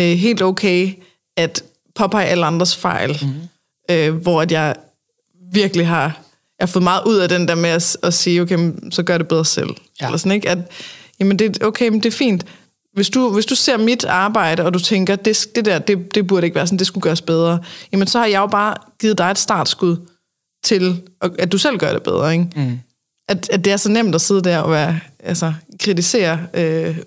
[0.00, 0.92] øh, helt okay
[1.36, 1.62] at
[1.94, 3.18] påpege alle andres fejl.
[3.22, 3.40] Mm-hmm.
[3.90, 4.74] Øh, hvor at jeg
[5.52, 6.02] virkelig har,
[6.58, 9.18] jeg har fået meget ud af den der med at, at sige, okay, så gør
[9.18, 9.70] det bedre selv.
[10.00, 10.06] Ja.
[10.06, 10.50] Eller sådan, ikke?
[10.50, 10.58] At,
[11.20, 12.46] jamen det, okay, men det er fint
[12.92, 16.26] hvis du, hvis du ser mit arbejde, og du tænker, det, det der, det, det
[16.26, 17.58] burde ikke være sådan, det skulle gøres bedre,
[17.92, 19.96] jamen så har jeg jo bare givet dig et startskud
[20.64, 21.02] til,
[21.38, 22.50] at du selv gør det bedre, ikke?
[22.56, 22.80] Mm.
[23.28, 26.98] At, at det er så nemt at sidde der og være, altså, kritisere øh,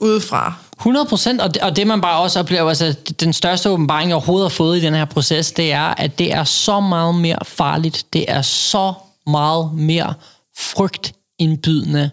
[0.00, 0.54] udefra.
[0.78, 4.50] 100 procent, og, og det man bare også oplever, altså den største åbenbaring, jeg overhovedet
[4.50, 8.06] har fået i den her proces, det er, at det er så meget mere farligt,
[8.12, 8.92] det er så
[9.26, 10.14] meget mere
[10.56, 12.10] frygtindbydende,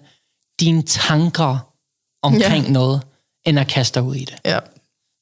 [0.59, 1.57] dine tanker
[2.23, 2.71] omkring ja.
[2.71, 3.01] noget,
[3.45, 4.35] end at kaste dig ud i det.
[4.45, 4.59] Ja.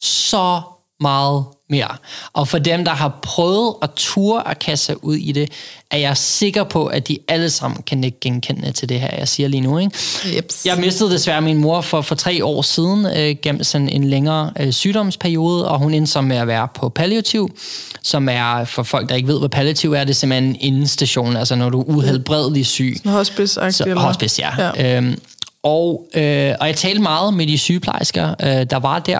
[0.03, 0.61] Så
[0.99, 1.87] meget mere.
[2.33, 5.51] Og for dem, der har prøvet at ture at kaste sig ud i det,
[5.91, 9.27] er jeg sikker på, at de alle sammen kan ikke genkende til det her, jeg
[9.27, 9.77] siger lige nu.
[9.77, 9.97] Ikke?
[10.35, 10.65] Jeps.
[10.65, 14.51] Jeg mistede desværre min mor for, for tre år siden øh, gennem sådan en længere
[14.59, 17.57] øh, sygdomsperiode, og hun endte så med at være på palliativ,
[18.03, 21.37] som er, for folk, der ikke ved, hvad palliativ er, det er simpelthen en indestation,
[21.37, 22.97] altså når du er uhelbredelig syg.
[23.05, 24.71] Hospice, så, Hospice, ja.
[24.75, 24.97] ja.
[24.97, 25.19] Øhm,
[25.65, 29.19] og, øh, og jeg talte meget med de sygeplejersker, øh, der var der,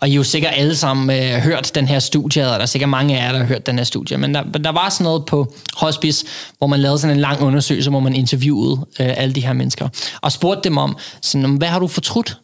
[0.00, 2.66] og I har jo sikkert alle sammen øh, hørt den her studie, og der er
[2.66, 5.04] sikkert mange af jer, der har hørt den her studie, men der, der var sådan
[5.04, 6.26] noget på hospice,
[6.58, 9.88] hvor man lavede sådan en lang undersøgelse, hvor man interviewede øh, alle de her mennesker,
[10.20, 12.38] og spurgte dem om, sådan, hvad har du fortrudt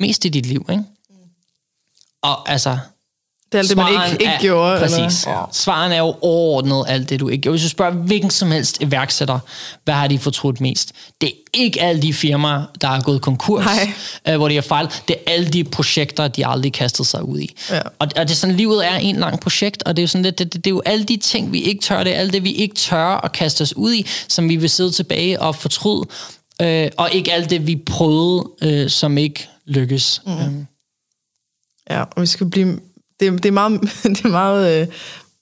[0.00, 0.66] mest i dit liv?
[0.70, 0.82] Ikke?
[2.22, 2.78] Og altså,
[3.52, 4.80] det er alt det, man ikke, ikke er, gjorde.
[4.80, 5.24] Præcis.
[5.24, 5.38] Eller?
[5.38, 5.44] Ja.
[5.52, 7.52] Svaren er jo overordnet alt det, du ikke gjorde.
[7.52, 9.38] Hvis du spørger hvilken som helst iværksætter,
[9.84, 10.92] hvad har de fortrudt mest?
[11.20, 13.64] Det er ikke alle de firmaer, der er gået konkurs,
[14.28, 15.02] øh, hvor de har fejlet.
[15.08, 17.54] Det er alle de projekter, de aldrig kastet sig ud i.
[17.70, 17.80] Ja.
[17.80, 20.24] Og, og det er sådan, livet er en lang projekt, og det er jo sådan
[20.24, 22.04] det, det, det, det er jo alle de ting, vi ikke tør.
[22.04, 24.70] Det er alt det, vi ikke tør at kaste os ud i, som vi vil
[24.70, 26.04] sidde tilbage og fortryde.
[26.62, 30.22] Øh, og ikke alt det, vi prøvede, øh, som ikke lykkes.
[30.26, 30.32] Mm.
[30.32, 30.52] Øh.
[31.90, 32.80] Ja, og vi skal blive...
[33.20, 34.86] Det, det er meget, det er meget, øh,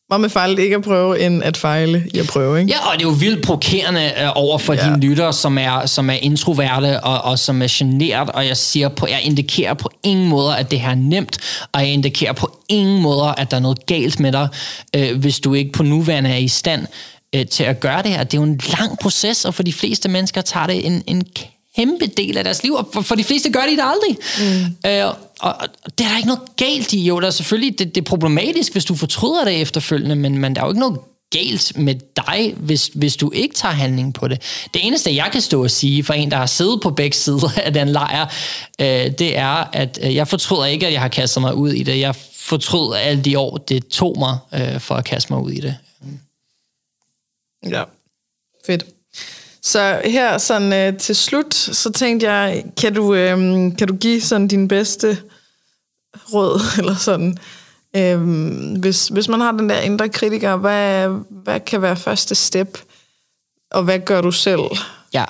[0.08, 2.72] meget med fejl ikke at prøve, end at fejle i at prøve, ikke?
[2.72, 4.84] Ja, og det er jo vildt provokerende øh, over for ja.
[4.84, 8.88] dine lyttere, som er, som er introverte og, og som er generet, og jeg siger
[8.88, 11.38] på, jeg indikerer på ingen måder, at det her er nemt,
[11.72, 14.48] og jeg indikerer på ingen måder, at der er noget galt med dig,
[14.96, 16.86] øh, hvis du ikke på nuværende er i stand
[17.34, 18.24] øh, til at gøre det her.
[18.24, 21.22] Det er jo en lang proces, og for de fleste mennesker tager det en, en
[21.76, 24.18] kæmpe del af deres liv, og for, for de fleste gør de det aldrig.
[24.40, 24.90] Mm.
[24.90, 25.06] Øh,
[25.40, 25.68] og, og
[25.98, 27.04] det er der ikke noget galt i.
[27.04, 30.56] Jo, der er selvfølgelig, det, det er problematisk, hvis du fortryder det efterfølgende, men, men
[30.56, 31.00] der er jo ikke noget
[31.30, 34.42] galt med dig, hvis, hvis du ikke tager handling på det.
[34.74, 37.50] Det eneste, jeg kan stå og sige for en, der har siddet på begge sider
[37.56, 38.26] af den lejr,
[38.80, 38.86] øh,
[39.18, 42.00] det er, at øh, jeg fortryder ikke, at jeg har kastet mig ud i det.
[42.00, 45.60] Jeg fortrød alle de år, det tog mig øh, for at kaste mig ud i
[45.60, 45.76] det.
[47.70, 47.82] Ja,
[48.66, 48.84] fedt.
[49.66, 53.38] Så her sådan øh, til slut, så tænkte jeg, kan du, øh,
[53.78, 55.18] kan du give sådan din bedste
[56.32, 57.38] råd, eller sådan,
[57.96, 58.20] øh,
[58.78, 62.78] hvis, hvis man har den der indre kritiker, hvad, hvad kan være første step,
[63.70, 64.62] og hvad gør du selv?
[65.12, 65.24] Ja.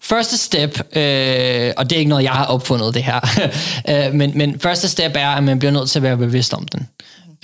[0.00, 3.20] Første step, øh, og det er ikke noget, jeg har opfundet det her,
[4.08, 6.68] øh, men, men første step er, at man bliver nødt til at være bevidst om
[6.68, 6.88] den.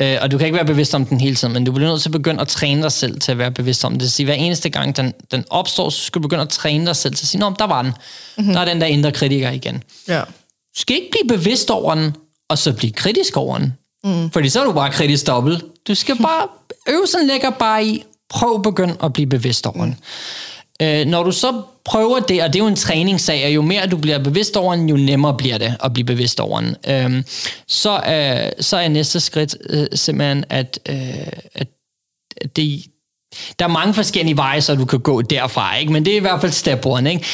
[0.01, 2.03] Øh, og du kan ikke være bevidst om den hele tiden, men du bliver nødt
[2.03, 4.13] til at begynde at træne dig selv til at være bevidst om det.
[4.13, 7.15] Sige, hver eneste gang den, den opstår, så skal du begynde at træne dig selv
[7.15, 7.93] til at sige, Nå, der var den.
[8.39, 8.53] Mm-hmm.
[8.53, 9.83] Der er den der indre kritiker igen.
[10.09, 10.21] Ja.
[10.21, 12.17] Du skal ikke blive bevidst over den,
[12.49, 13.73] og så blive kritisk over den.
[14.05, 14.31] Mm.
[14.31, 15.65] Fordi så er du bare kritisk dobbelt.
[15.89, 16.49] Du skal bare,
[16.89, 19.99] øvelsen ligger bare i, prøv at begynde at blive bevidst over den.
[20.83, 23.87] Øh, når du så prøver det, og det er jo en træningssag, og jo mere
[23.87, 26.77] du bliver bevidst over den, jo nemmere bliver det at blive bevidst over den.
[26.89, 27.25] Øh,
[27.69, 31.69] så, øh, så er næste skridt øh, simpelthen, at, øh, at
[32.57, 32.85] det,
[33.59, 35.93] der er mange forskellige veje, så du kan gå derfra, ikke?
[35.93, 37.13] men det er i hvert fald step one.
[37.13, 37.25] Ikke?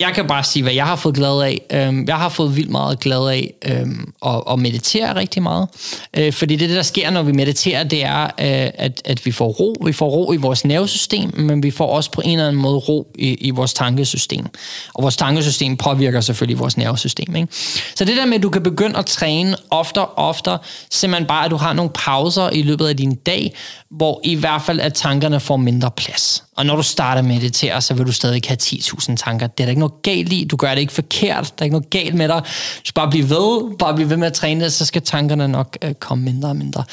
[0.00, 1.60] Jeg kan bare sige, hvad jeg har fået glæde af.
[1.72, 5.68] Øhm, jeg har fået vildt meget glæde af øhm, at, at meditere rigtig meget.
[6.16, 9.48] Øh, fordi det, der sker, når vi mediterer, det er, øh, at, at vi får
[9.48, 9.74] ro.
[9.84, 12.76] Vi får ro i vores nervesystem, men vi får også på en eller anden måde
[12.76, 14.46] ro i, i vores tankesystem.
[14.94, 17.36] Og vores tankesystem påvirker selvfølgelig vores nervesystem.
[17.36, 17.48] Ikke?
[17.94, 20.58] Så det der med, at du kan begynde at træne oftere og oftere,
[20.90, 23.54] simpelthen bare, at du har nogle pauser i løbet af din dag,
[23.90, 26.44] hvor i hvert fald, at tankerne får mindre plads.
[26.56, 29.46] Og når du starter med at meditere, så vil du stadig have 10.000 tanker.
[29.46, 30.44] Det er der ikke noget galt i.
[30.44, 31.58] Du gør det ikke forkert.
[31.58, 32.42] Der er ikke noget galt med dig.
[32.44, 33.76] Du skal bare blive ved.
[33.78, 36.84] Bare blive ved med at træne så skal tankerne nok øh, komme mindre og mindre.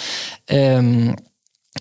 [0.51, 1.15] Øhm,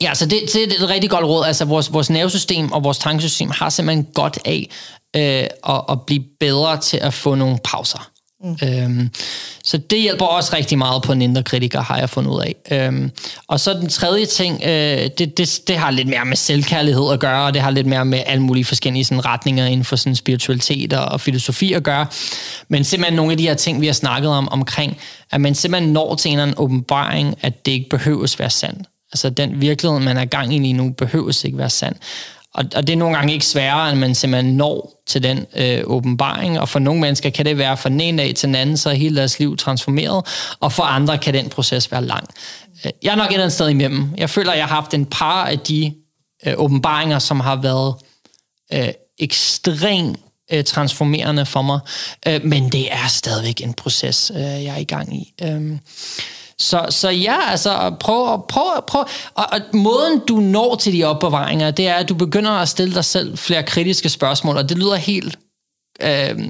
[0.03, 1.45] ja, så det, det, det er et rigtig godt råd.
[1.45, 4.71] Altså, vores, vores nervesystem og vores tankesystem har simpelthen godt af
[5.17, 8.11] øh, at, at blive bedre til at få nogle pauser.
[8.45, 8.57] Mm.
[8.62, 9.11] Øhm,
[9.64, 12.55] så det hjælper også rigtig meget på en indre kritiker, har jeg fundet ud af.
[12.70, 13.11] Øhm,
[13.49, 17.20] og så den tredje ting, øh, det, det, det har lidt mere med selvkærlighed at
[17.20, 20.16] gøre, og det har lidt mere med alle mulige forskellige sådan, retninger inden for sådan,
[20.16, 22.07] spiritualitet og, og filosofi at gøre.
[22.68, 24.97] Men simpelthen nogle af de her ting, vi har snakket om omkring,
[25.30, 28.88] at man simpelthen når til en eller anden åbenbaring, at det ikke behøves være sandt.
[29.12, 31.97] Altså den virkelighed, man er gang i lige nu, behøves ikke være sand.
[32.55, 35.83] Og, og det er nogle gange ikke sværere, end man simpelthen når til den øh,
[35.85, 36.61] åbenbaring.
[36.61, 38.91] Og for nogle mennesker kan det være fra den ene dag til den anden, så
[38.91, 40.27] er hele deres liv transformeret.
[40.61, 42.29] Og for andre kan den proces være lang.
[42.85, 44.09] Øh, jeg er nok et eller andet sted imellem.
[44.17, 45.95] Jeg føler, at jeg har haft en par af de
[46.47, 47.95] øh, åbenbaringer, som har været
[48.73, 48.89] øh,
[49.19, 50.19] ekstremt
[50.53, 51.81] øh, transformerende for mig.
[52.29, 55.35] Øh, men det er stadigvæk en proces, øh, jeg er i gang i.
[55.43, 55.79] Øh,
[56.59, 59.05] så, så ja, altså prøv, prøv, prøv.
[59.35, 62.95] Og, og måden du når til de opbevaringer, det er, at du begynder at stille
[62.95, 65.39] dig selv flere kritiske spørgsmål, og det lyder helt
[66.03, 66.45] øh,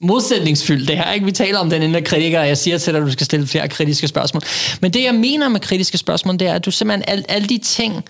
[0.00, 1.12] modsætningsfyldt det her.
[1.12, 1.26] Ikke?
[1.26, 3.46] Vi taler om den indre kritiker, og jeg siger til dig, at du skal stille
[3.46, 4.42] flere kritiske spørgsmål.
[4.80, 7.58] Men det, jeg mener med kritiske spørgsmål, det er, at du simpelthen, alle, alle de
[7.58, 8.04] ting,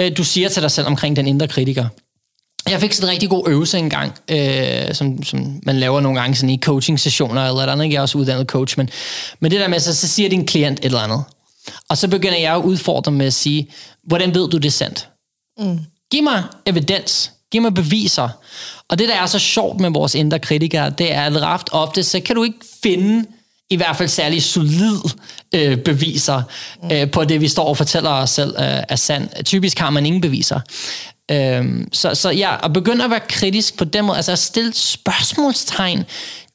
[0.00, 1.88] øh, du siger til dig selv omkring den indre kritiker,
[2.68, 6.36] jeg fik sådan en rigtig god øvelse engang, øh, som, som man laver nogle gange
[6.36, 7.90] sådan i coaching-sessioner eller andet.
[7.90, 8.88] Jeg er også uddannet coach, men,
[9.40, 11.24] men det der med, så, så siger din klient et eller andet.
[11.88, 13.68] Og så begynder jeg at udfordre med at sige,
[14.04, 15.08] hvordan ved du det er sandt?
[15.58, 15.78] Mm.
[16.10, 17.32] Giv mig evidens.
[17.52, 18.28] Giv mig beviser.
[18.88, 22.02] Og det, der er så sjovt med vores indre kritikere, det er, at ret ofte,
[22.02, 23.26] så kan du ikke finde
[23.70, 24.98] i hvert fald særlig solid
[25.54, 26.42] øh, beviser
[26.92, 29.46] øh, på det, vi står og fortæller os selv øh, er sandt.
[29.46, 30.60] Typisk har man ingen beviser.
[31.32, 34.74] Øhm, så, så ja, at begynde at være kritisk på den måde, altså at stille
[34.74, 36.04] spørgsmålstegn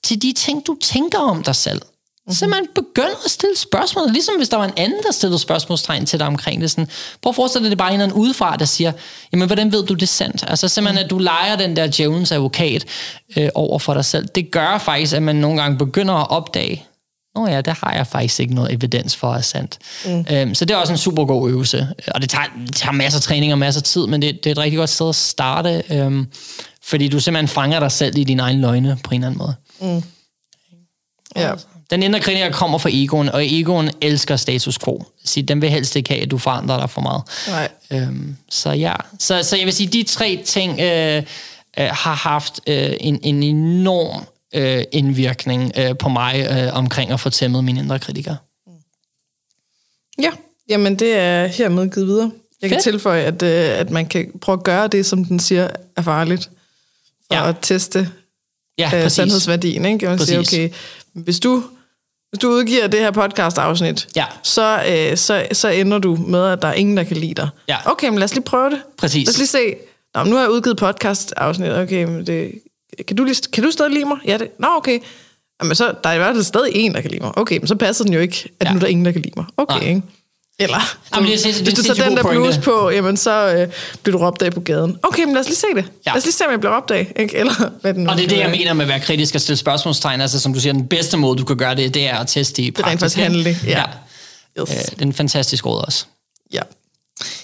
[0.04, 1.82] til de ting, du tænker om dig selv.
[1.82, 2.36] Mm-hmm.
[2.36, 6.06] Så man begynder at stille spørgsmål, ligesom hvis der var en anden, der stillede spørgsmålstegn
[6.06, 6.72] til dig omkring det.
[6.72, 6.90] Sådan,
[7.22, 8.92] prøv at forestille dig, det er bare en eller anden udefra, der siger,
[9.32, 10.44] jamen hvordan ved du det er sandt?
[10.48, 12.86] Altså simpelthen, at du leger den der Jones advokat
[13.38, 14.28] øh, over for dig selv.
[14.36, 16.86] Det gør faktisk, at man nogle gange begynder at opdage,
[17.38, 19.78] Nå ja, der har jeg faktisk ikke noget evidens for at er sandt.
[20.06, 20.26] Mm.
[20.32, 21.88] Øhm, så det er også en super god øvelse.
[22.08, 24.50] Og det tager, det tager masser af træning og masser af tid, men det, det
[24.50, 26.28] er et rigtig godt sted at starte, øhm,
[26.84, 29.56] fordi du simpelthen fanger dig selv i dine egne løgne på en eller anden måde.
[29.96, 30.04] Mm.
[31.36, 31.52] Ja.
[31.90, 35.06] Den indre kritiker kommer fra egoen, og egoen elsker status quo.
[35.26, 37.22] Så den vil helst ikke have, at du forandrer dig for meget.
[37.48, 37.70] Nej.
[37.92, 41.24] Øhm, så ja, så, så jeg vil sige, de tre ting øh,
[41.80, 44.28] øh, har haft øh, en, en enorm
[44.58, 48.36] øh, indvirkning øh, på mig øh, omkring at få tæmmet min indre kritiker.
[50.22, 50.32] Ja,
[50.70, 52.32] jamen det er hermed givet videre.
[52.62, 52.84] Jeg kan Fedt.
[52.84, 56.50] tilføje, at, øh, at man kan prøve at gøre det, som den siger er farligt,
[57.28, 57.50] for Ja.
[57.50, 58.10] at teste
[58.78, 59.86] Ja, øh, sandhedsværdien.
[59.86, 60.00] Ikke?
[60.00, 60.54] Kan man sige, Præcis.
[60.54, 60.70] okay,
[61.14, 61.64] hvis du,
[62.30, 64.26] hvis du udgiver det her podcast-afsnit, Ja.
[64.44, 67.50] så, øh, så, så ender du med, at der er ingen, der kan lide dig.
[67.68, 67.78] Ja.
[67.92, 68.82] Okay, men lad os lige prøve det.
[68.98, 69.28] Præcis.
[69.28, 69.76] Lad os lige se.
[70.16, 71.72] Nå, nu har jeg udgivet podcast-afsnit.
[71.72, 72.52] Okay, men det,
[73.08, 74.18] kan, du lige, kan du stadig lide mig?
[74.26, 75.00] Ja, det, nå, okay.
[75.62, 77.38] Jamen, så, der er i hvert fald stadig en, der kan lide mig.
[77.38, 78.70] Okay, men så passer den jo ikke, at Ja.
[78.70, 78.74] ja.
[78.74, 79.46] nu er der ingen, der kan lide mig.
[79.58, 79.88] Okay, Nej.
[79.88, 80.02] ikke?
[80.60, 80.80] Eller,
[81.16, 82.62] Jamen, det er hvis du er tager den der pointe.
[82.62, 83.68] på, jamen så øh,
[84.04, 84.98] bliver du råbt af på gaden.
[85.04, 85.76] Okay, men lad os lige se det.
[85.76, 85.82] Ja.
[86.06, 86.12] Ja.
[86.12, 87.14] Lad os lige se, om jeg bliver råbt af.
[87.16, 87.38] Ikke?
[87.38, 89.58] Eller hvad den Og det er det, jeg mener med at være kritisk og stille
[89.58, 90.22] spørgsmålstegn.
[90.22, 92.62] Altså, som du siger, den bedste måde, du kan gøre det, det er at teste
[92.62, 93.58] i Det er rent faktisk handle.
[93.66, 93.70] Ja.
[93.70, 93.84] ja.
[94.62, 94.70] Yes.
[94.72, 96.06] Øh, det er en fantastisk råd også.
[96.54, 96.62] Ja,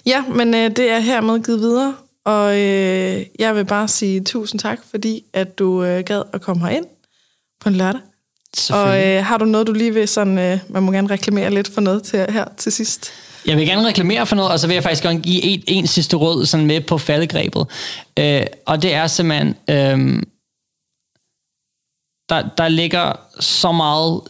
[0.05, 1.95] ja men øh, det er hermed givet videre,
[2.25, 6.67] og øh, jeg vil bare sige tusind tak, fordi at du øh, gad at komme
[6.67, 6.85] herind
[7.61, 8.01] på en lørdag.
[8.71, 11.67] Og øh, har du noget, du lige vil sådan, øh, man må gerne reklamere lidt
[11.67, 13.11] for noget til her til sidst?
[13.45, 15.87] Jeg vil gerne reklamere for noget, og så vil jeg faktisk gerne give en, en
[15.87, 17.67] sidste råd sådan med på faldegrebet.
[18.19, 20.23] Øh, og det er simpelthen, øh,
[22.29, 24.21] der, der ligger så meget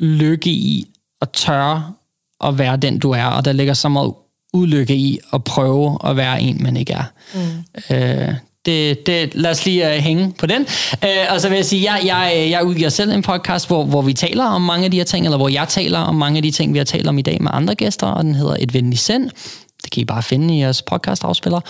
[0.00, 0.86] lykke i
[1.20, 1.92] at tørre
[2.44, 4.14] at være den, du er, og der ligger så meget
[4.52, 7.04] ulykke i at prøve at være en, man ikke er.
[7.34, 7.96] Mm.
[7.96, 8.34] Øh,
[8.66, 10.66] det, det, lad os lige uh, hænge på den.
[11.02, 14.02] Uh, og så vil jeg sige, jeg, jeg, jeg udgiver selv en podcast, hvor, hvor
[14.02, 16.42] vi taler om mange af de her ting, eller hvor jeg taler om mange af
[16.42, 18.74] de ting, vi har talt om i dag med andre gæster, og den hedder Et
[18.74, 19.30] venligt sind.
[19.82, 21.60] Det kan I bare finde i jeres podcast-afspiller.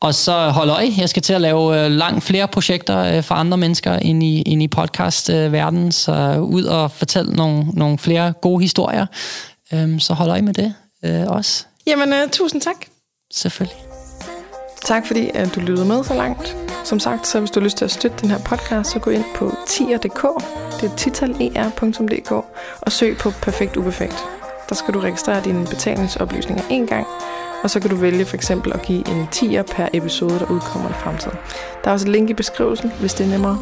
[0.00, 3.34] Og så hold øje, jeg skal til at lave uh, langt flere projekter uh, for
[3.34, 8.62] andre mennesker ind i, ind i podcast-verdenen, så ud og fortælle nogle, nogle flere gode
[8.62, 9.06] historier.
[9.72, 12.76] Um, så hold øje med det uh, også, Jamen, øh, tusind tak.
[13.32, 13.82] selvfølgelig.
[14.84, 16.56] Tak fordi at du lyttede med så langt.
[16.84, 19.10] Som sagt, så hvis du har lyst til at støtte den her podcast, så gå
[19.10, 20.22] ind på tier.dk,
[20.80, 22.32] det er titaler.dk,
[22.80, 24.24] og søg på Perfekt Uperfekt.
[24.68, 27.06] Der skal du registrere dine betalingsoplysninger en gang,
[27.62, 30.90] og så kan du vælge for eksempel at give en tier per episode, der udkommer
[30.90, 31.38] i fremtiden.
[31.84, 33.58] Der er også et link i beskrivelsen, hvis det er nemmere.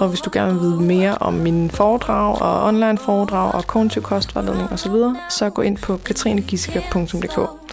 [0.00, 4.02] Og hvis du gerne vil vide mere om mine foredrag og online foredrag og kognitiv
[4.02, 4.94] kostvejledning osv.,
[5.28, 7.65] så gå ind på katrinegissiker.dk.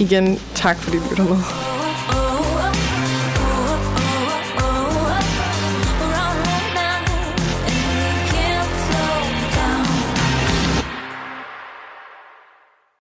[0.00, 1.87] Igen, tak fordi du lytter med.